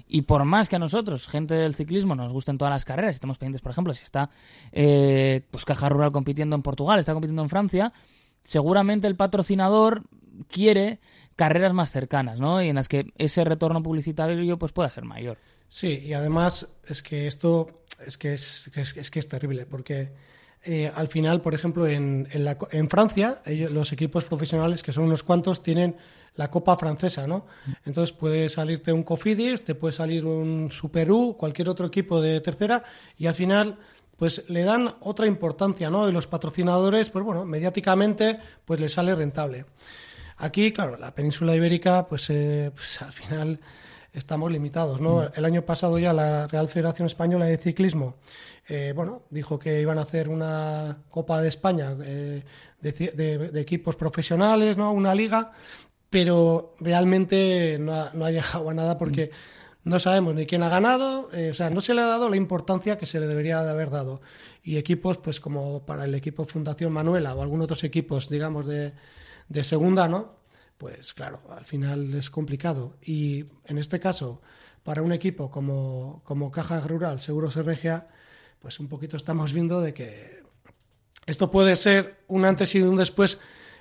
y 0.08 0.22
por 0.22 0.44
más 0.44 0.68
que 0.68 0.76
a 0.76 0.78
nosotros, 0.78 1.26
gente 1.26 1.54
del 1.54 1.74
ciclismo, 1.74 2.14
nos 2.14 2.32
gusten 2.32 2.58
todas 2.58 2.72
las 2.72 2.84
carreras, 2.84 3.16
estamos 3.16 3.38
pendientes, 3.38 3.62
por 3.62 3.72
ejemplo, 3.72 3.92
si 3.94 4.04
está 4.04 4.30
eh, 4.70 5.42
pues 5.50 5.64
Caja 5.64 5.88
Rural 5.88 6.12
compitiendo 6.12 6.54
en 6.54 6.62
Portugal, 6.62 7.00
está 7.00 7.12
compitiendo 7.12 7.42
en 7.42 7.48
Francia, 7.48 7.92
seguramente 8.46 9.06
el 9.08 9.16
patrocinador 9.16 10.02
quiere 10.48 11.00
carreras 11.34 11.74
más 11.74 11.90
cercanas, 11.90 12.40
¿no? 12.40 12.62
Y 12.62 12.68
en 12.68 12.76
las 12.76 12.88
que 12.88 13.12
ese 13.18 13.44
retorno 13.44 13.82
publicitario 13.82 14.42
pues 14.58 14.72
pueda 14.72 14.88
ser 14.90 15.04
mayor. 15.04 15.36
Sí, 15.68 15.98
y 16.04 16.12
además 16.14 16.76
es 16.86 17.02
que 17.02 17.26
esto 17.26 17.66
es 18.06 18.16
que 18.16 18.32
es, 18.32 18.70
es, 18.74 18.96
es 18.96 19.10
que 19.10 19.18
es 19.18 19.28
terrible, 19.28 19.66
porque 19.66 20.12
eh, 20.64 20.90
al 20.94 21.08
final, 21.08 21.40
por 21.40 21.54
ejemplo, 21.54 21.86
en, 21.86 22.28
en, 22.30 22.44
la 22.44 22.56
en 22.70 22.88
Francia, 22.88 23.40
ellos- 23.44 23.70
los 23.70 23.92
equipos 23.92 24.24
profesionales, 24.24 24.82
que 24.82 24.92
son 24.92 25.04
unos 25.04 25.22
cuantos, 25.22 25.62
tienen 25.62 25.96
la 26.34 26.50
Copa 26.50 26.76
Francesa, 26.76 27.26
¿no? 27.26 27.46
Entonces 27.86 28.14
puede 28.14 28.48
salirte 28.50 28.92
un 28.92 29.02
Cofidis, 29.02 29.64
te 29.64 29.74
puede 29.74 29.92
salir 29.92 30.24
un 30.26 30.70
Super 30.70 31.08
cualquier 31.38 31.68
otro 31.68 31.86
equipo 31.86 32.20
de 32.20 32.40
tercera, 32.40 32.82
y 33.16 33.26
al 33.26 33.34
final 33.34 33.78
pues 34.16 34.44
le 34.48 34.64
dan 34.64 34.94
otra 35.00 35.26
importancia, 35.26 35.90
¿no? 35.90 36.08
Y 36.08 36.12
los 36.12 36.26
patrocinadores, 36.26 37.10
pues 37.10 37.24
bueno, 37.24 37.44
mediáticamente, 37.44 38.38
pues 38.64 38.80
les 38.80 38.92
sale 38.92 39.14
rentable. 39.14 39.66
Aquí, 40.38 40.72
claro, 40.72 40.96
la 40.96 41.14
península 41.14 41.54
ibérica, 41.54 42.06
pues, 42.06 42.28
eh, 42.30 42.70
pues 42.74 43.00
al 43.02 43.12
final 43.12 43.60
estamos 44.12 44.50
limitados, 44.50 45.00
¿no? 45.00 45.24
El 45.34 45.44
año 45.44 45.62
pasado 45.62 45.98
ya 45.98 46.12
la 46.12 46.46
Real 46.46 46.68
Federación 46.68 47.06
Española 47.06 47.46
de 47.46 47.58
Ciclismo, 47.58 48.16
eh, 48.68 48.92
bueno, 48.96 49.22
dijo 49.30 49.58
que 49.58 49.80
iban 49.80 49.98
a 49.98 50.02
hacer 50.02 50.28
una 50.28 50.98
Copa 51.10 51.40
de 51.40 51.48
España 51.48 51.94
eh, 52.04 52.42
de, 52.80 52.92
de- 52.92 53.38
de 53.50 53.60
equipos 53.60 53.96
profesionales, 53.96 54.76
¿no? 54.78 54.92
Una 54.92 55.14
liga, 55.14 55.52
pero 56.10 56.74
realmente 56.80 57.76
no 57.80 57.92
ha, 57.94 58.10
no 58.14 58.24
ha 58.24 58.30
llegado 58.30 58.68
a 58.70 58.74
nada 58.74 58.96
porque 58.98 59.30
no 59.86 60.00
sabemos 60.00 60.34
ni 60.34 60.46
quién 60.46 60.64
ha 60.64 60.68
ganado, 60.68 61.30
eh, 61.32 61.50
o 61.50 61.54
sea, 61.54 61.70
no 61.70 61.80
se 61.80 61.94
le 61.94 62.00
ha 62.00 62.06
dado 62.06 62.28
la 62.28 62.36
importancia 62.36 62.98
que 62.98 63.06
se 63.06 63.20
le 63.20 63.28
debería 63.28 63.62
de 63.62 63.70
haber 63.70 63.90
dado. 63.90 64.20
Y 64.64 64.78
equipos, 64.78 65.18
pues 65.18 65.38
como 65.38 65.86
para 65.86 66.06
el 66.06 66.14
equipo 66.16 66.44
Fundación 66.44 66.92
Manuela 66.92 67.32
o 67.36 67.40
algunos 67.40 67.66
otros 67.66 67.84
equipos, 67.84 68.28
digamos, 68.28 68.66
de, 68.66 68.94
de 69.48 69.62
segunda, 69.62 70.08
¿no? 70.08 70.40
Pues 70.76 71.14
claro, 71.14 71.40
al 71.56 71.64
final 71.66 72.12
es 72.14 72.30
complicado. 72.30 72.96
Y 73.00 73.44
en 73.64 73.78
este 73.78 74.00
caso, 74.00 74.42
para 74.82 75.02
un 75.02 75.12
equipo 75.12 75.52
como, 75.52 76.20
como 76.24 76.50
Caja 76.50 76.80
Rural, 76.80 77.20
Seguros 77.20 77.54
RGA, 77.54 78.08
pues 78.58 78.80
un 78.80 78.88
poquito 78.88 79.16
estamos 79.16 79.52
viendo 79.52 79.80
de 79.80 79.94
que 79.94 80.42
esto 81.26 81.48
puede 81.48 81.76
ser 81.76 82.24
un 82.26 82.44
antes 82.44 82.74
y 82.74 82.82
un 82.82 82.96
después 82.96 83.38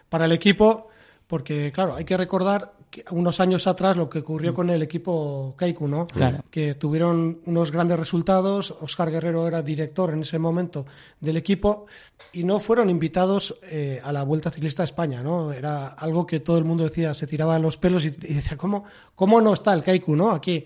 para 0.10 0.26
el 0.26 0.34
equipo, 0.34 0.88
porque 1.26 1.72
claro, 1.72 1.96
hay 1.96 2.06
que 2.06 2.16
recordar 2.16 2.74
unos 3.12 3.40
años 3.40 3.68
atrás 3.68 3.98
lo 3.98 4.10
que 4.10 4.20
ocurrió 4.20 4.54
con 4.54 4.70
el 4.70 4.82
equipo 4.82 5.54
Kaiku, 5.58 5.88
¿no? 5.88 6.08
Claro. 6.08 6.44
Que 6.50 6.76
tuvieron 6.76 7.42
unos 7.46 7.72
grandes 7.72 8.00
resultados. 8.00 8.76
Oscar 8.82 9.12
Guerrero 9.12 9.48
era 9.48 9.62
director 9.62 10.14
en 10.14 10.22
ese 10.22 10.40
momento 10.40 10.86
del 11.20 11.38
equipo 11.38 11.86
y 12.34 12.44
no 12.44 12.60
fueron 12.60 12.90
invitados 12.90 13.58
eh, 13.64 14.02
a 14.04 14.12
la 14.12 14.24
Vuelta 14.24 14.52
Ciclista 14.52 14.84
a 14.84 14.86
España, 14.86 15.24
¿no? 15.24 15.52
Era 15.52 15.88
algo 15.88 16.26
que 16.26 16.40
todo 16.40 16.58
el 16.58 16.64
mundo 16.64 16.84
decía, 16.84 17.14
se 17.14 17.28
tiraba 17.28 17.58
los 17.60 17.78
pelos 17.78 18.06
y, 18.06 18.08
y 18.08 18.34
decía, 18.36 18.58
¿cómo, 18.58 18.86
¿cómo 19.16 19.42
no 19.42 19.54
está 19.54 19.74
el 19.74 19.84
Kaiku, 19.84 20.16
¿no? 20.16 20.32
Aquí. 20.32 20.66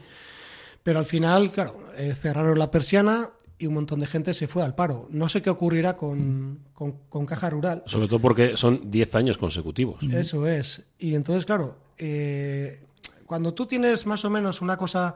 Pero 0.83 0.99
al 0.99 1.05
final, 1.05 1.51
claro, 1.51 1.75
eh, 1.97 2.15
cerraron 2.15 2.57
la 2.57 2.71
persiana 2.71 3.29
y 3.59 3.67
un 3.67 3.73
montón 3.73 3.99
de 3.99 4.07
gente 4.07 4.33
se 4.33 4.47
fue 4.47 4.63
al 4.63 4.73
paro. 4.73 5.07
No 5.11 5.27
sé 5.27 5.41
qué 5.41 5.49
ocurrirá 5.49 5.97
con, 5.97 6.59
con, 6.73 6.93
con 7.09 7.25
Caja 7.25 7.49
Rural. 7.49 7.83
Sobre 7.85 8.07
todo 8.07 8.19
porque 8.19 8.55
son 8.55 8.89
10 8.89 9.15
años 9.15 9.37
consecutivos. 9.37 10.01
Eso 10.03 10.47
es. 10.47 10.81
Y 10.97 11.13
entonces, 11.13 11.45
claro, 11.45 11.75
eh, 11.99 12.81
cuando 13.25 13.53
tú 13.53 13.67
tienes 13.67 14.07
más 14.07 14.25
o 14.25 14.29
menos 14.29 14.61
una 14.61 14.75
cosa 14.75 15.13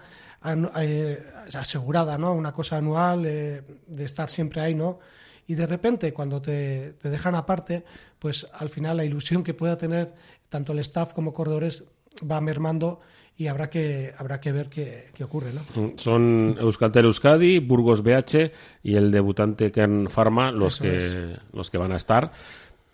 eh, 0.80 1.24
asegurada, 1.56 2.18
¿no? 2.18 2.34
Una 2.34 2.52
cosa 2.52 2.78
anual 2.78 3.26
eh, 3.26 3.64
de 3.88 4.06
estar 4.06 4.30
siempre 4.30 4.62
ahí, 4.62 4.76
¿no? 4.76 5.00
Y 5.48 5.56
de 5.56 5.66
repente, 5.66 6.14
cuando 6.14 6.42
te, 6.42 6.94
te 7.02 7.10
dejan 7.10 7.36
aparte, 7.36 7.84
pues 8.20 8.48
al 8.54 8.70
final 8.70 8.98
la 8.98 9.06
ilusión 9.06 9.44
que 9.44 9.54
pueda 9.54 9.78
tener 9.78 10.14
tanto 10.50 10.74
el 10.74 10.80
staff 10.80 11.14
como 11.14 11.34
corredores 11.34 11.86
va 12.30 12.40
mermando 12.40 13.00
y 13.36 13.48
habrá 13.48 13.70
que, 13.70 14.14
habrá 14.18 14.40
que 14.40 14.52
ver 14.52 14.70
qué, 14.70 15.10
qué 15.16 15.24
ocurre, 15.24 15.52
¿no? 15.54 15.94
Son 15.98 16.56
Euskaltel 16.60 17.06
Euskadi, 17.06 17.60
Burgos 17.60 18.04
BH 18.04 18.52
y 18.84 18.96
el 18.96 19.12
debutante 19.12 19.72
Kern 19.72 20.08
Pharma 20.08 20.52
los 20.52 20.80
Eso 20.80 20.84
que, 20.84 21.36
los 21.52 21.72
que 21.72 21.78
van 21.78 21.92
a 21.92 21.98
estar. 21.98 22.32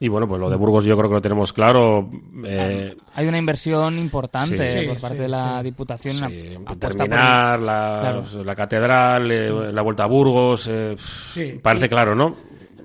Y 0.02 0.08
bueno, 0.08 0.28
pues 0.30 0.40
lo 0.40 0.50
de 0.50 0.56
Burgos 0.56 0.86
yo 0.86 0.98
creo 0.98 1.10
que 1.10 1.16
lo 1.16 1.22
tenemos 1.22 1.52
claro. 1.52 2.10
Eh, 2.46 2.96
Hay 3.16 3.28
una 3.28 3.38
inversión 3.38 4.00
importante 4.00 4.56
Sí, 4.82 4.88
por 4.88 4.96
sí, 4.96 5.02
parte 5.02 5.18
sí, 5.18 5.24
de 5.24 5.28
la 5.30 5.58
sí. 5.60 5.64
Diputación. 5.66 6.14
sí, 6.16 6.56
una 6.56 6.66
por- 6.66 6.78
terminar 6.78 7.60
la, 7.60 7.98
Claro. 8.02 8.44
la 8.46 8.56
catedral, 8.56 9.30
eh, 9.32 9.72
la 9.74 9.82
vuelta 9.82 10.06
a 10.06 10.08
Burgos. 10.08 10.68
eh, 10.72 10.96
Sí. 10.98 11.60
parece 11.62 11.88
Y- 11.88 11.90
claro, 11.90 12.16
¿no? 12.16 12.36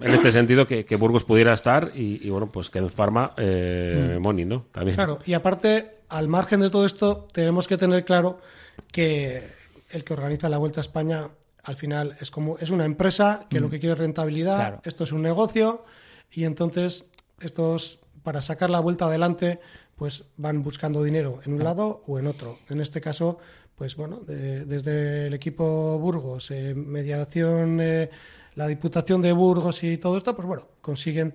En 0.00 0.10
este 0.12 0.32
sentido, 0.32 0.66
que, 0.66 0.84
que 0.84 0.96
Burgos 0.96 1.24
pudiera 1.24 1.52
estar 1.54 1.92
y, 1.94 2.26
y 2.26 2.30
bueno, 2.30 2.50
pues 2.50 2.68
Kern 2.68 2.90
Pharma, 2.90 3.32
eh, 3.36 4.18
Moni, 4.20 4.44
¿no? 4.44 4.64
También. 4.72 4.96
Claro, 4.96 5.20
y 5.24 5.34
aparte, 5.34 5.94
al 6.08 6.26
margen 6.28 6.60
de 6.60 6.68
todo 6.68 6.84
esto, 6.84 7.28
tenemos 7.32 7.68
que 7.68 7.78
tener 7.78 8.04
claro 8.04 8.40
que 8.90 9.40
el 9.90 10.02
que 10.02 10.12
organiza 10.12 10.48
la 10.48 10.58
Vuelta 10.58 10.80
a 10.80 10.82
España 10.82 11.22
al 11.64 11.76
final 11.76 12.14
es 12.20 12.30
como 12.30 12.58
es 12.58 12.70
una 12.70 12.84
empresa 12.84 13.46
que 13.48 13.60
lo 13.60 13.70
que 13.70 13.78
quiere 13.78 13.92
es 13.94 13.98
rentabilidad, 14.00 14.56
Claro. 14.56 14.80
esto 14.84 15.04
es 15.04 15.12
un 15.12 15.22
negocio 15.22 15.84
y 16.34 16.44
entonces 16.44 17.06
estos 17.40 18.00
para 18.22 18.42
sacar 18.42 18.70
la 18.70 18.80
vuelta 18.80 19.06
adelante 19.06 19.60
pues 19.96 20.24
van 20.36 20.62
buscando 20.62 21.02
dinero 21.02 21.40
en 21.44 21.54
un 21.54 21.62
lado 21.64 22.02
o 22.06 22.18
en 22.18 22.26
otro. 22.26 22.58
En 22.68 22.80
este 22.80 23.00
caso, 23.00 23.38
pues 23.76 23.94
bueno, 23.96 24.20
de- 24.20 24.64
desde 24.64 25.26
el 25.26 25.34
equipo 25.34 25.98
Burgos, 25.98 26.50
eh, 26.50 26.74
mediación, 26.74 27.78
eh, 27.80 28.10
la 28.54 28.66
Diputación 28.66 29.20
de 29.22 29.32
Burgos 29.32 29.82
y 29.84 29.98
todo 29.98 30.16
esto, 30.16 30.34
pues 30.34 30.46
bueno, 30.48 30.66
consiguen 30.80 31.34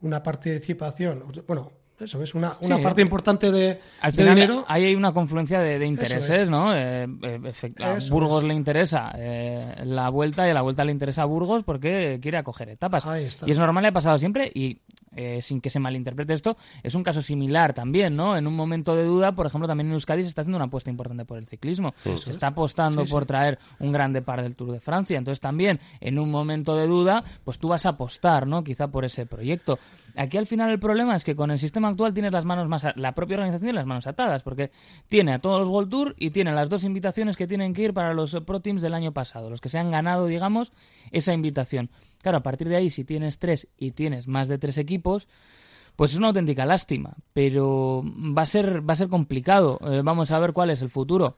una 0.00 0.22
participación, 0.22 1.24
bueno, 1.46 1.72
eso 2.00 2.22
es 2.22 2.34
una, 2.34 2.52
una 2.60 2.76
Sí. 2.76 2.82
parte 2.82 3.02
importante 3.02 3.50
de, 3.50 3.80
Al 4.00 4.12
de 4.12 4.16
final 4.16 4.34
dinero. 4.34 4.64
ahí 4.68 4.84
hay 4.84 4.94
una 4.94 5.12
confluencia 5.12 5.60
de, 5.60 5.78
de 5.78 5.86
intereses, 5.86 6.30
es. 6.30 6.48
¿no? 6.50 6.74
Eh, 6.74 7.06
eh, 7.22 7.72
a 7.82 7.98
Burgos 8.10 8.42
es. 8.42 8.48
le 8.48 8.54
interesa 8.54 9.12
eh, 9.16 9.74
la 9.84 10.08
vuelta 10.08 10.46
y 10.46 10.50
a 10.50 10.54
la 10.54 10.62
vuelta 10.62 10.84
le 10.84 10.92
interesa 10.92 11.22
a 11.22 11.26
Burgos 11.26 11.62
porque 11.64 12.18
quiere 12.22 12.38
acoger 12.38 12.70
etapas. 12.70 13.06
Ahí 13.06 13.24
está. 13.24 13.46
Y 13.48 13.52
es 13.52 13.58
normal, 13.58 13.82
le 13.82 13.88
ha 13.88 13.92
pasado 13.92 14.18
siempre 14.18 14.50
y 14.54 14.78
eh, 15.16 15.40
sin 15.42 15.60
que 15.60 15.70
se 15.70 15.80
malinterprete 15.80 16.32
esto, 16.34 16.56
es 16.82 16.94
un 16.94 17.02
caso 17.02 17.20
similar 17.22 17.72
también, 17.74 18.14
¿no? 18.16 18.36
En 18.36 18.46
un 18.46 18.54
momento 18.54 18.94
de 18.94 19.04
duda, 19.04 19.32
por 19.34 19.46
ejemplo, 19.46 19.66
también 19.66 19.88
en 19.88 19.94
Euskadi 19.94 20.22
se 20.22 20.28
está 20.28 20.42
haciendo 20.42 20.56
una 20.56 20.66
apuesta 20.66 20.90
importante 20.90 21.24
por 21.24 21.38
el 21.38 21.46
ciclismo. 21.46 21.94
se 22.16 22.30
está 22.30 22.48
apostando 22.48 23.04
por 23.06 23.26
traer 23.26 23.58
un 23.80 23.92
grande 23.92 24.22
par 24.22 24.42
del 24.42 24.56
Tour 24.56 24.72
de 24.72 24.80
Francia. 24.80 25.18
Entonces 25.18 25.40
también, 25.40 25.80
en 26.00 26.18
un 26.18 26.30
momento 26.30 26.76
de 26.76 26.86
duda, 26.86 27.24
pues 27.44 27.58
tú 27.58 27.68
vas 27.68 27.86
a 27.86 27.90
apostar, 27.90 28.46
¿no? 28.46 28.62
Quizá 28.62 28.88
por 28.88 29.04
ese 29.04 29.26
proyecto. 29.26 29.78
Aquí 30.16 30.36
al 30.38 30.46
final 30.46 30.70
el 30.70 30.78
problema 30.78 31.16
es 31.16 31.24
que 31.24 31.34
con 31.36 31.50
el 31.50 31.58
sistema 31.58 31.88
actual 31.88 32.14
tienes 32.14 32.32
las 32.32 32.44
manos 32.44 32.68
más... 32.68 32.84
a- 32.84 32.92
la 32.96 33.12
propia 33.14 33.34
organización 33.36 33.66
tiene 33.68 33.78
las 33.78 33.86
manos 33.86 34.06
atadas, 34.06 34.42
porque 34.42 34.70
tiene 35.08 35.32
a 35.32 35.38
todos 35.40 35.58
los 35.60 35.68
World 35.68 35.90
Tour 35.90 36.14
y 36.18 36.30
tiene 36.30 36.52
las 36.52 36.68
dos 36.68 36.84
invitaciones 36.84 37.36
que 37.36 37.46
tienen 37.46 37.74
que 37.74 37.82
ir 37.82 37.94
para 37.94 38.14
los 38.14 38.36
Pro 38.46 38.60
Teams 38.60 38.82
del 38.82 38.94
año 38.94 39.12
pasado, 39.12 39.50
los 39.50 39.60
que 39.60 39.68
se 39.68 39.78
han 39.78 39.90
ganado, 39.90 40.26
digamos, 40.26 40.72
esa 41.10 41.32
invitación. 41.32 41.90
Claro, 42.22 42.38
a 42.38 42.42
partir 42.42 42.68
de 42.68 42.76
ahí, 42.76 42.90
si 42.90 43.04
tienes 43.04 43.38
tres 43.38 43.66
y 43.78 43.92
tienes 43.92 44.28
más 44.28 44.46
de 44.48 44.58
tres 44.58 44.76
equipos, 44.76 44.99
pues 45.00 46.12
es 46.12 46.16
una 46.16 46.28
auténtica 46.28 46.64
lástima, 46.66 47.14
pero 47.32 48.02
va 48.04 48.42
a 48.42 48.46
ser, 48.46 48.88
va 48.88 48.94
a 48.94 48.96
ser 48.96 49.08
complicado. 49.08 49.78
Eh, 49.82 50.02
vamos 50.04 50.30
a 50.30 50.38
ver 50.38 50.52
cuál 50.52 50.70
es 50.70 50.82
el 50.82 50.90
futuro. 50.90 51.36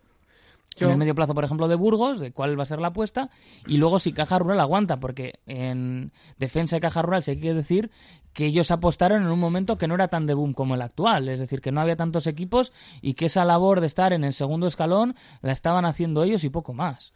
Yo- 0.76 0.86
En 0.86 0.92
el 0.92 0.98
medio 0.98 1.14
plazo, 1.14 1.34
por 1.34 1.44
ejemplo, 1.44 1.68
de 1.68 1.74
Burgos, 1.74 2.18
de 2.18 2.32
cuál 2.32 2.58
va 2.58 2.62
a 2.62 2.66
ser 2.66 2.80
la 2.80 2.88
apuesta, 2.88 3.28
y 3.66 3.76
luego 3.76 3.98
si 3.98 4.12
Caja 4.14 4.38
Rural 4.38 4.58
aguanta, 4.58 5.00
porque 5.00 5.34
en 5.46 6.12
defensa 6.38 6.76
de 6.76 6.80
Caja 6.80 7.02
Rural 7.02 7.22
se 7.22 7.38
quiere 7.38 7.56
decir 7.56 7.90
que 8.32 8.46
ellos 8.46 8.70
apostaron 8.70 9.22
en 9.22 9.28
un 9.28 9.38
momento 9.38 9.76
que 9.76 9.86
no 9.86 9.94
era 9.94 10.08
tan 10.08 10.26
de 10.26 10.32
boom 10.32 10.54
como 10.54 10.74
el 10.74 10.80
actual, 10.80 11.28
es 11.28 11.40
decir, 11.40 11.60
que 11.60 11.72
no 11.72 11.82
había 11.82 11.96
tantos 11.96 12.26
equipos 12.26 12.72
y 13.02 13.12
que 13.14 13.26
esa 13.26 13.44
labor 13.44 13.80
de 13.82 13.86
estar 13.86 14.14
en 14.14 14.24
el 14.24 14.32
segundo 14.32 14.66
escalón 14.66 15.14
la 15.42 15.52
estaban 15.52 15.84
haciendo 15.84 16.22
ellos 16.22 16.42
y 16.42 16.48
poco 16.48 16.72
más. 16.72 17.12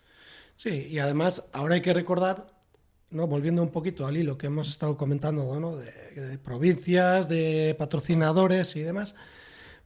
Sí, 0.54 0.88
y 0.90 0.98
además 0.98 1.44
ahora 1.54 1.76
hay 1.76 1.80
que 1.80 1.94
recordar, 1.94 2.48
¿no? 3.16 3.26
volviendo 3.26 3.62
un 3.62 3.70
poquito 3.70 4.06
al 4.06 4.16
hilo 4.16 4.36
que 4.38 4.46
hemos 4.46 4.68
estado 4.68 4.96
comentando, 4.96 5.58
¿no? 5.58 5.76
de, 5.76 5.90
de 6.14 6.38
provincias, 6.38 7.28
de 7.28 7.74
patrocinadores 7.78 8.76
y 8.76 8.80
demás, 8.80 9.14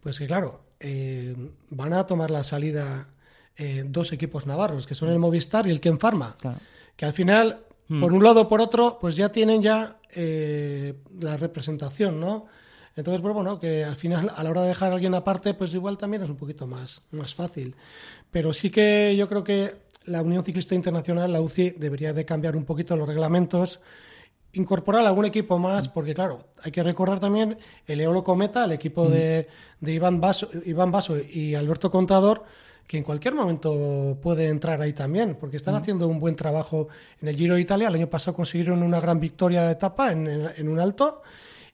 pues 0.02 0.18
que 0.18 0.26
claro, 0.26 0.60
eh, 0.80 1.34
van 1.70 1.92
a 1.92 2.06
tomar 2.06 2.30
la 2.30 2.42
salida 2.42 3.08
eh, 3.56 3.84
dos 3.86 4.12
equipos 4.12 4.46
navarros, 4.46 4.86
que 4.86 4.94
son 4.94 5.10
el 5.10 5.18
Movistar 5.18 5.66
y 5.66 5.70
el 5.70 5.80
Ken 5.80 5.98
Pharma, 5.98 6.36
Claro. 6.38 6.58
que 6.96 7.04
al 7.04 7.12
final, 7.12 7.60
por 8.00 8.12
un 8.12 8.22
lado 8.22 8.42
o 8.42 8.48
por 8.48 8.60
otro, 8.60 8.98
pues 9.00 9.16
ya 9.16 9.30
tienen 9.30 9.62
ya 9.62 9.98
eh, 10.14 10.94
la 11.20 11.36
representación, 11.36 12.20
¿no? 12.20 12.46
Entonces, 12.96 13.20
pues 13.20 13.34
bueno, 13.34 13.58
que 13.58 13.84
al 13.84 13.96
final, 13.96 14.30
a 14.34 14.42
la 14.42 14.50
hora 14.50 14.62
de 14.62 14.68
dejar 14.68 14.90
a 14.90 14.94
alguien 14.94 15.14
aparte, 15.14 15.54
pues 15.54 15.74
igual 15.74 15.96
también 15.98 16.22
es 16.22 16.30
un 16.30 16.36
poquito 16.36 16.66
más, 16.66 17.02
más 17.12 17.34
fácil. 17.34 17.74
Pero 18.30 18.52
sí 18.52 18.70
que 18.70 19.14
yo 19.16 19.28
creo 19.28 19.42
que 19.44 19.74
la 20.04 20.22
Unión 20.22 20.44
Ciclista 20.44 20.74
Internacional, 20.74 21.32
la 21.32 21.40
UCI, 21.40 21.70
debería 21.70 22.12
de 22.12 22.24
cambiar 22.24 22.56
un 22.56 22.64
poquito 22.64 22.96
los 22.96 23.08
reglamentos, 23.08 23.80
incorporar 24.52 25.06
algún 25.06 25.26
equipo 25.26 25.58
más, 25.58 25.88
porque 25.88 26.14
claro, 26.14 26.46
hay 26.62 26.72
que 26.72 26.82
recordar 26.82 27.20
también 27.20 27.56
el 27.86 28.00
Eolo 28.00 28.24
Cometa, 28.24 28.64
el 28.64 28.72
equipo 28.72 29.08
de, 29.08 29.46
de 29.80 29.92
Iván, 29.92 30.20
Baso, 30.20 30.48
Iván 30.64 30.90
Baso 30.90 31.16
y 31.18 31.54
Alberto 31.54 31.90
Contador, 31.90 32.44
que 32.86 32.98
en 32.98 33.04
cualquier 33.04 33.34
momento 33.34 34.18
puede 34.20 34.46
entrar 34.48 34.80
ahí 34.82 34.92
también, 34.92 35.36
porque 35.38 35.56
están 35.56 35.76
haciendo 35.76 36.08
un 36.08 36.18
buen 36.18 36.34
trabajo 36.34 36.88
en 37.22 37.28
el 37.28 37.36
Giro 37.36 37.54
de 37.54 37.60
Italia. 37.60 37.86
El 37.86 37.94
año 37.94 38.10
pasado 38.10 38.34
consiguieron 38.36 38.82
una 38.82 38.98
gran 38.98 39.20
victoria 39.20 39.62
de 39.64 39.72
etapa 39.72 40.10
en, 40.10 40.26
en- 40.26 40.48
en 40.56 40.68
un 40.68 40.80
alto. 40.80 41.22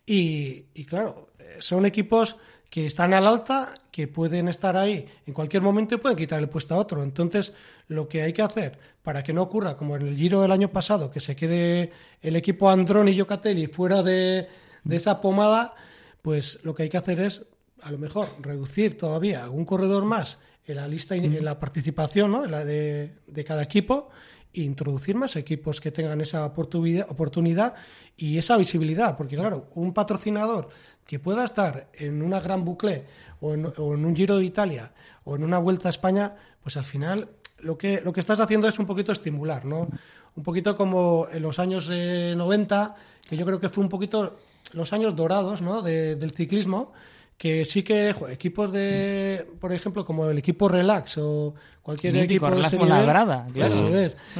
Y, 0.04 0.66
y 0.74 0.84
claro, 0.84 1.28
eh, 1.38 1.56
son 1.58 1.86
equipos 1.86 2.36
que 2.76 2.84
están 2.84 3.14
al 3.14 3.26
alta, 3.26 3.72
que 3.90 4.06
pueden 4.06 4.48
estar 4.48 4.76
ahí 4.76 5.06
en 5.24 5.32
cualquier 5.32 5.62
momento 5.62 5.94
y 5.94 5.98
pueden 5.98 6.18
quitar 6.18 6.40
el 6.40 6.50
puesto 6.50 6.74
a 6.74 6.76
otro. 6.76 7.02
Entonces, 7.02 7.54
lo 7.88 8.06
que 8.06 8.20
hay 8.20 8.34
que 8.34 8.42
hacer 8.42 8.78
para 9.02 9.22
que 9.22 9.32
no 9.32 9.40
ocurra 9.40 9.78
como 9.78 9.96
en 9.96 10.02
el 10.02 10.14
Giro 10.14 10.42
del 10.42 10.52
año 10.52 10.70
pasado, 10.70 11.10
que 11.10 11.20
se 11.20 11.34
quede 11.34 11.90
el 12.20 12.36
equipo 12.36 12.68
Andrón 12.68 13.08
y 13.08 13.14
Yocatelli 13.14 13.68
fuera 13.68 14.02
de, 14.02 14.46
de 14.84 14.96
esa 14.96 15.22
pomada, 15.22 15.72
pues 16.20 16.58
lo 16.64 16.74
que 16.74 16.82
hay 16.82 16.90
que 16.90 16.98
hacer 16.98 17.18
es, 17.20 17.46
a 17.82 17.90
lo 17.90 17.96
mejor, 17.96 18.28
reducir 18.42 18.98
todavía 18.98 19.44
algún 19.44 19.64
corredor 19.64 20.04
más 20.04 20.38
en 20.66 20.76
la 20.76 20.86
lista, 20.86 21.14
en 21.14 21.42
la 21.42 21.58
participación 21.58 22.30
¿no? 22.30 22.44
en 22.44 22.50
la 22.50 22.62
de, 22.62 23.20
de 23.26 23.42
cada 23.42 23.62
equipo 23.62 24.10
e 24.52 24.60
introducir 24.60 25.14
más 25.14 25.36
equipos 25.36 25.80
que 25.80 25.92
tengan 25.92 26.20
esa 26.20 26.44
oportunidad, 26.44 27.06
oportunidad 27.10 27.74
y 28.16 28.38
esa 28.38 28.56
visibilidad, 28.56 29.16
porque 29.16 29.36
claro, 29.36 29.68
un 29.74 29.92
patrocinador 29.92 30.68
que 31.06 31.18
pueda 31.18 31.44
estar 31.44 31.88
en 31.94 32.22
una 32.22 32.40
gran 32.40 32.64
bucle 32.64 33.04
o 33.40 33.54
en, 33.54 33.66
o 33.76 33.94
en 33.94 34.04
un 34.04 34.16
Giro 34.16 34.36
de 34.38 34.44
Italia 34.44 34.92
o 35.24 35.36
en 35.36 35.44
una 35.44 35.58
Vuelta 35.58 35.88
a 35.88 35.90
España, 35.90 36.34
pues 36.62 36.76
al 36.76 36.84
final 36.84 37.28
lo 37.60 37.78
que, 37.78 38.00
lo 38.02 38.12
que 38.12 38.20
estás 38.20 38.40
haciendo 38.40 38.68
es 38.68 38.78
un 38.78 38.86
poquito 38.86 39.12
estimular, 39.12 39.64
¿no? 39.64 39.88
Un 40.36 40.42
poquito 40.42 40.76
como 40.76 41.26
en 41.32 41.42
los 41.42 41.58
años 41.58 41.88
eh, 41.90 42.34
90, 42.36 42.94
que 43.28 43.36
yo 43.36 43.46
creo 43.46 43.58
que 43.60 43.68
fue 43.68 43.82
un 43.82 43.88
poquito 43.90 44.36
los 44.72 44.92
años 44.92 45.16
dorados 45.16 45.62
¿no? 45.62 45.80
de- 45.80 46.16
del 46.16 46.32
ciclismo, 46.32 46.92
que 47.38 47.64
sí 47.64 47.82
que 47.82 48.12
jo, 48.12 48.28
equipos 48.28 48.72
de, 48.72 49.46
por 49.60 49.72
ejemplo, 49.72 50.04
como 50.04 50.28
el 50.28 50.38
equipo 50.38 50.68
Relax 50.68 51.18
o 51.18 51.54
cualquier 51.82 52.14
Mítico, 52.14 52.46
equipo 52.46 52.60
de 52.60 52.66
ese 52.66 52.76
con 52.78 52.88
la 52.88 52.94
nivel, 52.96 53.08
grada, 53.10 53.46
claro. 53.52 53.90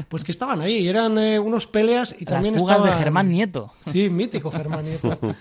pues 0.08 0.24
que 0.24 0.32
estaban 0.32 0.60
ahí, 0.60 0.88
eran 0.88 1.16
eh, 1.18 1.38
unos 1.38 1.66
peleas 1.66 2.14
y 2.18 2.24
Las 2.24 2.34
también 2.34 2.58
fugas 2.58 2.78
de 2.78 2.84
estaban- 2.84 2.98
Germán 3.04 3.28
Nieto. 3.30 3.72
Sí, 3.80 4.08
mítico 4.10 4.50
Germán 4.50 4.84
Nieto. 4.84 5.16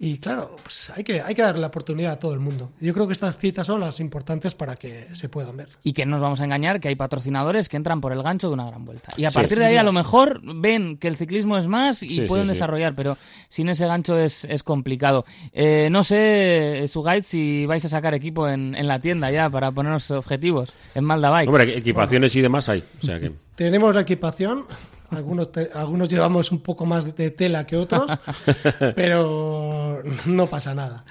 Y 0.00 0.18
claro, 0.18 0.54
pues 0.62 0.90
hay 0.94 1.02
que, 1.02 1.20
hay 1.22 1.34
que 1.34 1.42
darle 1.42 1.60
la 1.60 1.66
oportunidad 1.66 2.12
a 2.12 2.18
todo 2.20 2.32
el 2.32 2.38
mundo. 2.38 2.70
Yo 2.80 2.94
creo 2.94 3.08
que 3.08 3.12
estas 3.12 3.36
citas 3.36 3.66
son 3.66 3.80
las 3.80 3.98
importantes 3.98 4.54
para 4.54 4.76
que 4.76 5.08
se 5.14 5.28
puedan 5.28 5.56
ver. 5.56 5.68
Y 5.82 5.92
que 5.92 6.06
no 6.06 6.12
nos 6.12 6.20
vamos 6.22 6.40
a 6.40 6.44
engañar, 6.44 6.78
que 6.78 6.86
hay 6.86 6.94
patrocinadores 6.94 7.68
que 7.68 7.76
entran 7.76 8.00
por 8.00 8.12
el 8.12 8.22
gancho 8.22 8.46
de 8.46 8.54
una 8.54 8.66
gran 8.68 8.84
vuelta. 8.84 9.12
Y 9.16 9.24
a 9.24 9.32
Sí. 9.32 9.34
partir 9.40 9.58
de 9.58 9.64
ahí 9.66 9.76
a 9.76 9.82
lo 9.82 9.92
mejor 9.92 10.40
ven 10.44 10.98
que 10.98 11.08
el 11.08 11.16
ciclismo 11.16 11.58
es 11.58 11.66
más 11.66 12.04
y 12.04 12.10
Sí, 12.10 12.20
pueden 12.28 12.46
sí, 12.46 12.50
sí. 12.50 12.54
desarrollar, 12.54 12.94
pero 12.94 13.18
sin 13.48 13.68
ese 13.70 13.88
gancho 13.88 14.16
es, 14.16 14.44
es 14.44 14.62
complicado. 14.62 15.24
Eh, 15.52 15.88
no 15.90 16.04
sé, 16.04 16.86
Sugait, 16.88 17.24
si 17.24 17.66
vais 17.66 17.84
a 17.84 17.88
sacar 17.88 18.14
equipo 18.14 18.48
en, 18.48 18.76
en 18.76 18.86
la 18.86 19.00
tienda 19.00 19.32
ya 19.32 19.50
para 19.50 19.72
ponernos 19.72 20.08
objetivos 20.12 20.72
en 20.94 21.02
Malda 21.04 21.30
Bikes. 21.30 21.48
Hombre, 21.48 21.76
equipaciones 21.76 22.36
y 22.36 22.40
demás 22.40 22.68
hay. 22.68 22.84
O 23.02 23.04
sea 23.04 23.18
que. 23.18 23.32
Tenemos 23.58 23.92
la 23.92 24.02
equipación, 24.02 24.66
algunos, 25.10 25.50
te- 25.50 25.68
algunos 25.74 26.08
llevamos 26.08 26.52
un 26.52 26.60
poco 26.60 26.86
más 26.86 27.12
de 27.16 27.30
tela 27.32 27.66
que 27.66 27.76
otros, 27.76 28.08
pero 28.94 30.00
no 30.26 30.46
pasa 30.46 30.76
nada. 30.76 31.04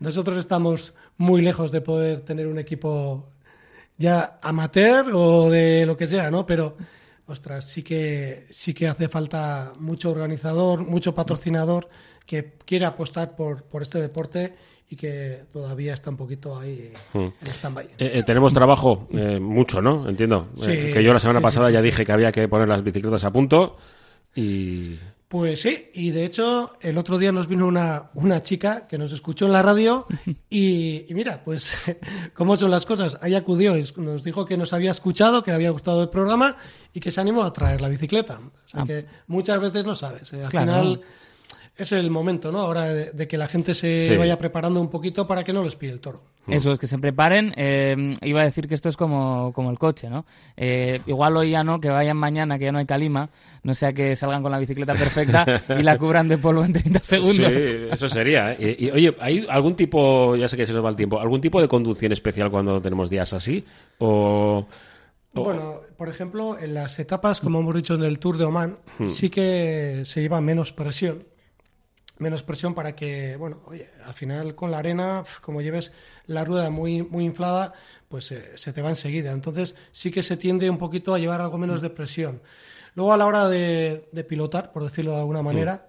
Nosotros 0.00 0.36
estamos 0.36 0.92
muy 1.16 1.40
lejos 1.40 1.72
de 1.72 1.80
poder 1.80 2.20
tener 2.20 2.46
un 2.46 2.58
equipo 2.58 3.30
ya 3.96 4.38
amateur 4.42 5.06
o 5.14 5.48
de 5.48 5.86
lo 5.86 5.96
que 5.96 6.06
sea, 6.06 6.30
¿no? 6.30 6.44
Pero, 6.44 6.76
ostras, 7.26 7.64
sí 7.64 7.82
que, 7.82 8.46
sí 8.50 8.74
que 8.74 8.86
hace 8.86 9.08
falta 9.08 9.72
mucho 9.78 10.10
organizador, 10.10 10.84
mucho 10.84 11.14
patrocinador 11.14 11.88
que 12.26 12.52
quiera 12.66 12.88
apostar 12.88 13.34
por, 13.34 13.62
por 13.62 13.80
este 13.80 13.98
deporte 14.02 14.54
y 14.90 14.96
que 14.96 15.44
todavía 15.52 15.94
está 15.94 16.10
un 16.10 16.16
poquito 16.16 16.58
ahí 16.58 16.92
en 17.14 17.32
stand-by. 17.42 17.84
Eh, 17.98 18.12
eh, 18.14 18.22
tenemos 18.22 18.52
trabajo, 18.52 19.08
eh, 19.12 19.40
mucho, 19.40 19.80
¿no? 19.82 20.08
Entiendo. 20.08 20.48
Sí, 20.56 20.70
Eh, 20.70 20.90
que 20.92 21.02
yo 21.02 21.12
la 21.12 21.20
semana 21.20 21.38
sí, 21.40 21.42
sí, 21.42 21.44
pasada 21.44 21.66
sí, 21.68 21.72
ya 21.72 21.80
sí. 21.80 21.86
dije 21.86 22.04
que 22.04 22.12
había 22.12 22.30
que 22.32 22.46
poner 22.48 22.68
las 22.68 22.82
bicicletas 22.84 23.24
a 23.24 23.32
punto 23.32 23.76
y. 24.34 24.98
Pues 25.26 25.62
sí, 25.62 25.90
y 25.94 26.10
de 26.12 26.24
hecho 26.26 26.74
el 26.80 26.96
otro 26.96 27.18
día 27.18 27.32
nos 27.32 27.48
vino 27.48 27.66
una, 27.66 28.10
una 28.14 28.40
chica 28.42 28.86
que 28.86 28.96
nos 28.98 29.10
escuchó 29.10 29.46
en 29.46 29.52
la 29.52 29.62
radio 29.62 30.06
y, 30.50 31.06
y 31.08 31.14
mira, 31.14 31.42
pues 31.42 31.74
cómo 32.34 32.56
son 32.56 32.70
las 32.70 32.86
cosas. 32.86 33.18
Ahí 33.20 33.34
acudió 33.34 33.76
y 33.76 33.84
nos 33.96 34.22
dijo 34.22 34.44
que 34.46 34.56
nos 34.56 34.72
había 34.72 34.92
escuchado, 34.92 35.42
que 35.42 35.50
le 35.50 35.56
había 35.56 35.70
gustado 35.70 36.02
el 36.02 36.08
programa 36.08 36.56
y 36.92 37.00
que 37.00 37.10
se 37.10 37.20
animó 37.20 37.42
a 37.42 37.52
traer 37.52 37.80
la 37.80 37.88
bicicleta. 37.88 38.38
O 38.38 38.68
sea 38.68 38.82
Ah. 38.82 38.86
que 38.86 39.06
muchas 39.26 39.58
veces 39.60 39.84
no 39.84 39.94
sabes. 39.96 40.32
eh, 40.34 40.44
Al 40.44 40.50
Claro. 40.50 40.72
final 40.72 41.00
es 41.76 41.90
el 41.92 42.10
momento, 42.10 42.52
¿no? 42.52 42.60
Ahora 42.60 42.84
de, 42.84 43.10
de 43.12 43.26
que 43.28 43.36
la 43.36 43.48
gente 43.48 43.74
se 43.74 44.08
Sí. 44.08 44.16
vaya 44.16 44.38
preparando 44.38 44.80
un 44.80 44.88
poquito 44.90 45.26
para 45.26 45.42
que 45.42 45.52
no 45.52 45.64
les 45.64 45.74
pille 45.76 45.92
el 45.92 46.00
toro. 46.00 46.20
Eso 46.46 46.72
es, 46.72 46.78
que 46.78 46.86
se 46.86 46.98
preparen. 46.98 47.52
Eh, 47.56 48.14
iba 48.22 48.42
a 48.42 48.44
decir 48.44 48.68
que 48.68 48.74
esto 48.74 48.88
es 48.90 48.96
como, 48.96 49.50
como 49.54 49.70
el 49.70 49.78
coche, 49.78 50.10
¿no? 50.10 50.24
Eh, 50.56 51.00
igual 51.06 51.36
hoy 51.36 51.50
ya 51.50 51.64
no, 51.64 51.80
que 51.80 51.88
vayan 51.88 52.16
mañana, 52.18 52.58
que 52.58 52.66
ya 52.66 52.72
no 52.72 52.78
hay 52.78 52.86
calima, 52.86 53.30
no 53.62 53.74
sea 53.74 53.92
que 53.94 54.14
salgan 54.14 54.42
con 54.42 54.52
la 54.52 54.58
bicicleta 54.58 54.92
perfecta 54.94 55.46
y 55.78 55.82
la 55.82 55.96
cubran 55.98 56.28
de 56.28 56.36
polvo 56.38 56.64
en 56.64 56.74
30 56.74 57.00
segundos. 57.02 57.36
Sí, 57.36 57.76
eso 57.90 58.08
sería. 58.08 58.52
¿eh? 58.52 58.76
Y, 58.78 58.86
y, 58.86 58.90
oye, 58.90 59.14
¿hay 59.20 59.46
algún 59.48 59.74
tipo, 59.74 60.36
ya 60.36 60.46
sé 60.48 60.56
que 60.56 60.66
se 60.66 60.72
nos 60.74 60.84
va 60.84 60.90
el 60.90 60.96
tiempo, 60.96 61.18
algún 61.18 61.40
tipo 61.40 61.60
de 61.60 61.66
conducción 61.68 62.12
especial 62.12 62.50
cuando 62.50 62.80
tenemos 62.82 63.08
días 63.10 63.32
así? 63.32 63.64
¿O.? 63.98 64.66
o- 65.34 65.42
Bueno, 65.42 65.76
por 65.96 66.08
ejemplo, 66.10 66.58
en 66.58 66.74
las 66.74 66.98
etapas, 66.98 67.40
como 67.40 67.58
hemos 67.60 67.74
dicho 67.74 67.94
en 67.94 68.04
el 68.04 68.18
Tour 68.18 68.36
de 68.36 68.44
Oman, 68.44 68.76
sí 69.08 69.30
que 69.30 70.02
se 70.04 70.20
lleva 70.20 70.40
menos 70.40 70.72
presión. 70.72 71.24
Menos 72.24 72.42
presión 72.42 72.72
para 72.72 72.96
que, 72.96 73.36
bueno, 73.36 73.60
oye, 73.66 73.90
al 74.06 74.14
final 74.14 74.54
con 74.54 74.70
la 74.70 74.78
arena, 74.78 75.24
como 75.42 75.60
lleves 75.60 75.92
la 76.26 76.42
rueda 76.42 76.70
muy, 76.70 77.02
muy 77.02 77.26
inflada, 77.26 77.74
pues 78.08 78.32
eh, 78.32 78.52
se 78.56 78.72
te 78.72 78.80
va 78.80 78.88
enseguida. 78.88 79.30
Entonces 79.30 79.74
sí 79.92 80.10
que 80.10 80.22
se 80.22 80.38
tiende 80.38 80.70
un 80.70 80.78
poquito 80.78 81.12
a 81.12 81.18
llevar 81.18 81.42
algo 81.42 81.58
menos 81.58 81.82
de 81.82 81.90
presión. 81.90 82.40
Luego 82.94 83.12
a 83.12 83.18
la 83.18 83.26
hora 83.26 83.48
de, 83.50 84.08
de 84.10 84.24
pilotar, 84.24 84.72
por 84.72 84.84
decirlo 84.84 85.12
de 85.12 85.18
alguna 85.18 85.42
manera, 85.42 85.86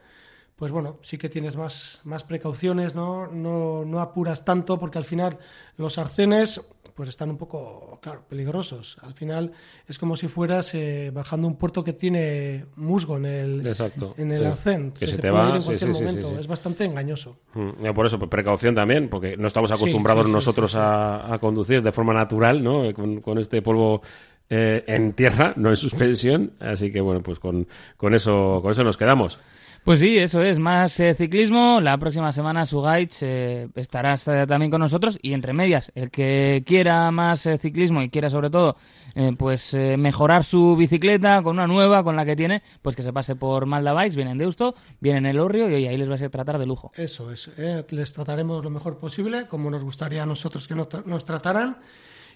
pues 0.57 0.73
bueno, 0.73 0.97
sí 1.01 1.17
que 1.17 1.29
tienes 1.29 1.55
más, 1.55 2.01
más 2.03 2.25
precauciones, 2.25 2.95
¿no? 2.95 3.27
No, 3.27 3.85
no 3.85 4.01
apuras 4.01 4.43
tanto 4.43 4.77
porque 4.77 4.97
al 4.97 5.05
final 5.05 5.37
los 5.77 5.97
arcenes 5.97 6.61
pues 6.95 7.09
están 7.09 7.29
un 7.29 7.37
poco, 7.37 7.99
claro, 8.01 8.23
peligrosos. 8.27 8.97
Al 9.01 9.13
final 9.13 9.51
es 9.85 9.99
como 9.99 10.15
si 10.15 10.29
fueras 10.29 10.73
eh, 10.73 11.11
bajando 11.13 11.47
un 11.47 11.57
puerto 11.57 11.83
que 11.83 11.93
tiene 11.93 12.65
musgo 12.77 13.17
en 13.17 13.25
el, 13.25 13.67
Exacto, 13.67 14.15
en 14.17 14.31
el 14.31 14.41
sí. 14.41 14.47
arcén. 14.47 14.91
Que 14.91 14.99
se, 14.99 15.15
se 15.15 15.17
te, 15.17 15.29
va, 15.29 15.49
ir 15.49 15.55
en 15.57 15.63
cualquier 15.63 15.91
sí, 15.91 15.97
sí, 15.97 16.03
momento. 16.03 16.39
Es 16.39 16.47
bastante 16.47 16.85
engañoso. 16.85 17.37
Mm, 17.53 17.93
por 17.93 18.05
eso, 18.05 18.17
pues, 18.17 18.29
precaución 18.29 18.73
también, 18.73 19.09
porque 19.09 19.35
no 19.35 19.47
estamos 19.47 19.71
acostumbrados 19.71 20.29
nosotros. 20.29 20.75
A, 20.75 21.33
a 21.33 21.37
conducir 21.39 21.83
de 21.83 21.91
forma 21.91 22.13
natural, 22.13 22.63
¿no? 22.63 22.93
Con, 22.93 23.19
con 23.21 23.37
este 23.37 23.61
polvo 23.61 24.01
eh, 24.49 24.83
en 24.87 25.13
tierra, 25.13 25.53
no 25.57 25.69
en 25.69 25.75
suspensión. 25.75 26.53
Así 26.59 26.91
que 26.91 27.01
bueno, 27.01 27.21
pues 27.21 27.39
con, 27.39 27.67
con 27.97 28.13
eso, 28.13 28.59
con 28.61 28.71
eso 28.71 28.83
nos 28.83 28.97
quedamos. 28.97 29.39
Pues 29.85 29.99
sí, 29.99 30.17
eso 30.17 30.41
es, 30.41 30.57
más 30.57 30.99
eh, 30.99 31.13
ciclismo. 31.13 31.79
La 31.79 31.95
próxima 31.99 32.33
semana 32.33 32.65
Sugaich 32.65 33.17
eh, 33.21 33.67
estarás 33.75 34.27
eh, 34.27 34.45
también 34.47 34.71
con 34.71 34.81
nosotros 34.81 35.19
y 35.21 35.33
entre 35.33 35.53
medias, 35.53 35.91
el 35.93 36.09
que 36.09 36.63
quiera 36.65 37.11
más 37.11 37.45
eh, 37.45 37.59
ciclismo 37.59 38.01
y 38.01 38.09
quiera 38.09 38.31
sobre 38.31 38.49
todo 38.49 38.77
eh, 39.13 39.31
pues 39.37 39.75
mejorar 39.75 40.43
su 40.43 40.75
bicicleta 40.75 41.43
con 41.43 41.57
una 41.57 41.67
nueva, 41.67 42.03
con 42.03 42.15
la 42.15 42.25
que 42.25 42.35
tiene, 42.35 42.63
pues 42.81 42.95
que 42.95 43.03
se 43.03 43.13
pase 43.13 43.35
por 43.35 43.67
Malda 43.67 43.93
Bikes, 43.93 44.15
vienen 44.15 44.39
de 44.39 44.45
Deusto, 44.45 44.73
vienen 44.99 45.27
el 45.27 45.39
Orrio 45.39 45.69
y 45.69 45.75
oye, 45.75 45.89
ahí 45.89 45.97
les 45.97 46.09
vais 46.09 46.21
a 46.23 46.29
tratar 46.29 46.57
de 46.57 46.65
lujo. 46.65 46.91
Eso 46.95 47.31
es. 47.31 47.51
Les 47.91 48.11
trataremos 48.11 48.63
lo 48.63 48.71
mejor 48.71 48.97
posible, 48.97 49.45
como 49.47 49.69
nos 49.69 49.83
gustaría 49.83 50.23
a 50.23 50.25
nosotros 50.25 50.67
que 50.67 50.73
nos, 50.73 50.89
tra- 50.89 51.05
nos 51.05 51.25
trataran. 51.25 51.77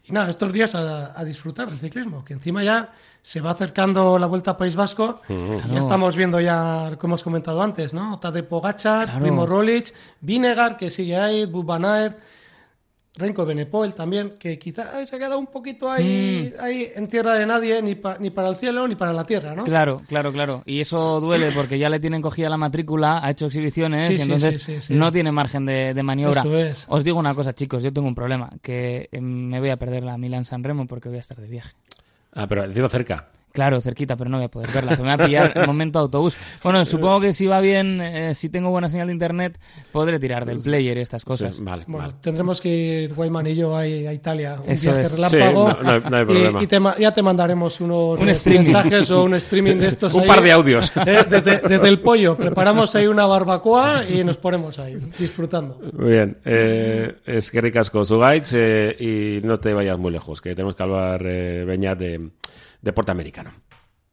Y 0.06 0.12
nada, 0.12 0.30
estos 0.30 0.52
días 0.54 0.74
a, 0.76 1.20
a 1.20 1.24
disfrutar 1.24 1.70
del 1.70 1.78
ciclismo, 1.80 2.26
que 2.26 2.34
encima 2.34 2.64
ya 2.64 2.92
se 3.22 3.42
va 3.42 3.52
acercando 3.52 4.18
la 4.18 4.26
Vuelta 4.28 4.52
a 4.52 4.58
País 4.58 4.76
Vasco. 4.76 5.22
Ya 5.28 5.78
estamos 5.80 6.16
viendo 6.16 6.40
ya, 6.40 6.96
como 7.00 7.12
hemos 7.14 7.24
comentado 7.24 7.62
antes, 7.62 7.94
¿no? 7.94 8.18
Tadej 8.20 8.46
Pogacar, 8.48 9.06
Claro. 9.06 9.20
Primo 9.22 9.46
Roglic, 9.46 9.94
Vinegar, 10.22 10.78
que 10.78 10.90
sigue 10.90 11.16
ahí, 11.18 11.44
Aert, 11.86 12.18
Renko 13.20 13.46
Benepoel 13.46 13.94
también, 13.94 14.34
que 14.40 14.58
quizá 14.58 15.06
se 15.06 15.16
ha 15.16 15.20
quedado 15.20 15.38
un 15.38 15.48
poquito 15.48 15.92
ahí, 15.92 16.54
ahí 16.60 16.88
en 16.96 17.08
tierra 17.08 17.34
de 17.36 17.46
nadie, 17.46 17.82
ni, 17.82 17.96
pa- 17.96 18.18
ni 18.20 18.30
para 18.30 18.48
el 18.50 18.56
cielo 18.56 18.88
ni 18.88 18.96
para 18.96 19.14
la 19.14 19.26
tierra, 19.26 19.54
¿no? 19.54 19.64
Claro, 19.66 20.02
claro, 20.08 20.32
claro. 20.32 20.64
Y 20.66 20.80
eso 20.80 21.20
duele 21.20 21.52
porque 21.52 21.78
ya 21.78 21.90
le 21.90 22.00
tienen 22.00 22.22
cogida 22.22 22.50
la 22.50 22.58
matrícula, 22.58 23.20
ha 23.24 23.30
hecho 23.30 23.48
exhibiciones 23.48 24.08
Sí, 24.08 24.14
y 24.14 24.16
sí, 24.18 24.22
entonces 24.24 24.62
sí, 24.64 24.76
sí, 24.76 24.82
sí. 24.82 24.94
no 24.94 25.12
tiene 25.12 25.32
margen 25.32 25.66
de, 25.66 25.94
de 25.94 26.04
maniobra. 26.04 26.42
Eso 26.42 26.58
es. 26.58 26.86
Os 26.88 27.04
digo 27.04 27.20
una 27.20 27.36
cosa, 27.36 27.54
chicos, 27.54 27.84
yo 27.84 27.92
tengo 27.94 28.08
un 28.08 28.16
problema, 28.16 28.50
que 28.62 29.10
eh, 29.12 29.22
me 29.22 29.60
voy 29.60 29.70
a 29.70 29.78
perder 29.78 30.04
la 30.04 30.18
Milan 30.18 30.46
San 30.46 30.64
Remo 30.64 30.88
porque 30.88 31.10
voy 31.10 31.18
a 31.18 31.22
estar 31.22 31.38
de 31.38 31.48
viaje. 31.48 31.74
Ah, 32.34 32.48
pero 32.48 32.64
encima 32.64 32.88
cerca. 32.90 33.28
Claro, 33.52 33.82
cerquita, 33.82 34.16
pero 34.16 34.30
no 34.30 34.38
voy 34.38 34.46
a 34.46 34.50
poder 34.50 34.70
verla. 34.72 34.96
Se 34.96 35.02
me 35.02 35.08
va 35.08 35.16
a 35.16 35.26
pillar 35.26 35.54
el 35.56 35.66
momento 35.66 35.98
autobús. 36.00 36.38
Bueno, 36.64 36.86
supongo 36.86 37.20
que 37.20 37.34
si 37.34 37.48
va 37.48 37.60
bien, 37.62 38.00
eh, 38.00 38.36
si 38.36 38.50
tengo 38.50 38.70
buena 38.70 38.88
señal 38.90 39.08
de 39.08 39.14
internet, 39.14 39.60
podré 39.92 40.20
tirar 40.20 40.46
del 40.46 40.60
player 40.60 40.98
y 40.98 41.02
estas 41.02 41.26
cosas. 41.26 41.56
Sí, 41.56 41.64
vale, 41.64 41.84
Bueno, 41.88 42.08
vale. 42.10 42.20
tendremos 42.22 42.62
que 42.62 42.70
ir 43.04 43.14
Guayman 43.14 43.48
y 43.48 43.56
yo 43.56 43.76
ahí 43.76 44.06
a 44.06 44.14
Italia, 44.14 44.58
un 44.64 44.72
Eso 44.72 44.92
viaje 44.92 45.06
es. 45.08 45.12
relámpago. 45.14 45.70
Sí, 45.72 45.78
no- 45.78 45.84
no 45.84 45.92
hay- 45.92 46.02
no 46.10 46.18
hay 46.18 46.24
y- 46.24 46.26
problema. 46.26 46.64
Y, 46.64 46.68
te 46.68 46.80
ya 47.00 47.14
te 47.14 47.22
mandaremos 47.24 47.82
unos 47.82 48.20
Un 48.20 48.26
mensajes 48.26 49.10
o 49.12 49.24
un 49.24 49.34
streaming 49.36 49.78
de 49.78 49.88
estos. 49.88 50.14
Un 50.14 50.22
ahí. 50.22 50.28
par 50.28 50.42
de 50.44 50.52
audios. 50.52 50.92
Eh, 51.06 51.26
desde, 51.30 51.58
desde 51.68 51.88
el 51.88 52.00
pollo, 52.02 52.38
preparamos 52.38 52.94
ahí 52.96 53.08
una 53.08 53.26
barbacoa 53.26 54.04
y 54.08 54.24
nos 54.24 54.38
ponemos 54.38 54.78
ahí, 54.80 54.96
disfrutando. 55.18 55.80
Muy 55.94 56.12
bien. 56.12 56.38
Eh, 56.46 57.16
es 57.26 57.50
que 57.50 57.62
ricasco 57.62 58.06
Sugaich 58.06 58.52
eh, 58.54 58.96
y 59.42 59.46
no 59.46 59.60
te 59.60 59.74
vayas 59.74 59.98
muy 59.98 60.12
lejos, 60.12 60.40
que 60.40 60.54
tenemos 60.54 60.76
que 60.76 60.84
hablar, 60.84 61.24
eh, 61.26 61.64
Beñat, 61.66 61.98
de 61.98 62.30
deporte 62.80 63.12
americano. 63.12 63.69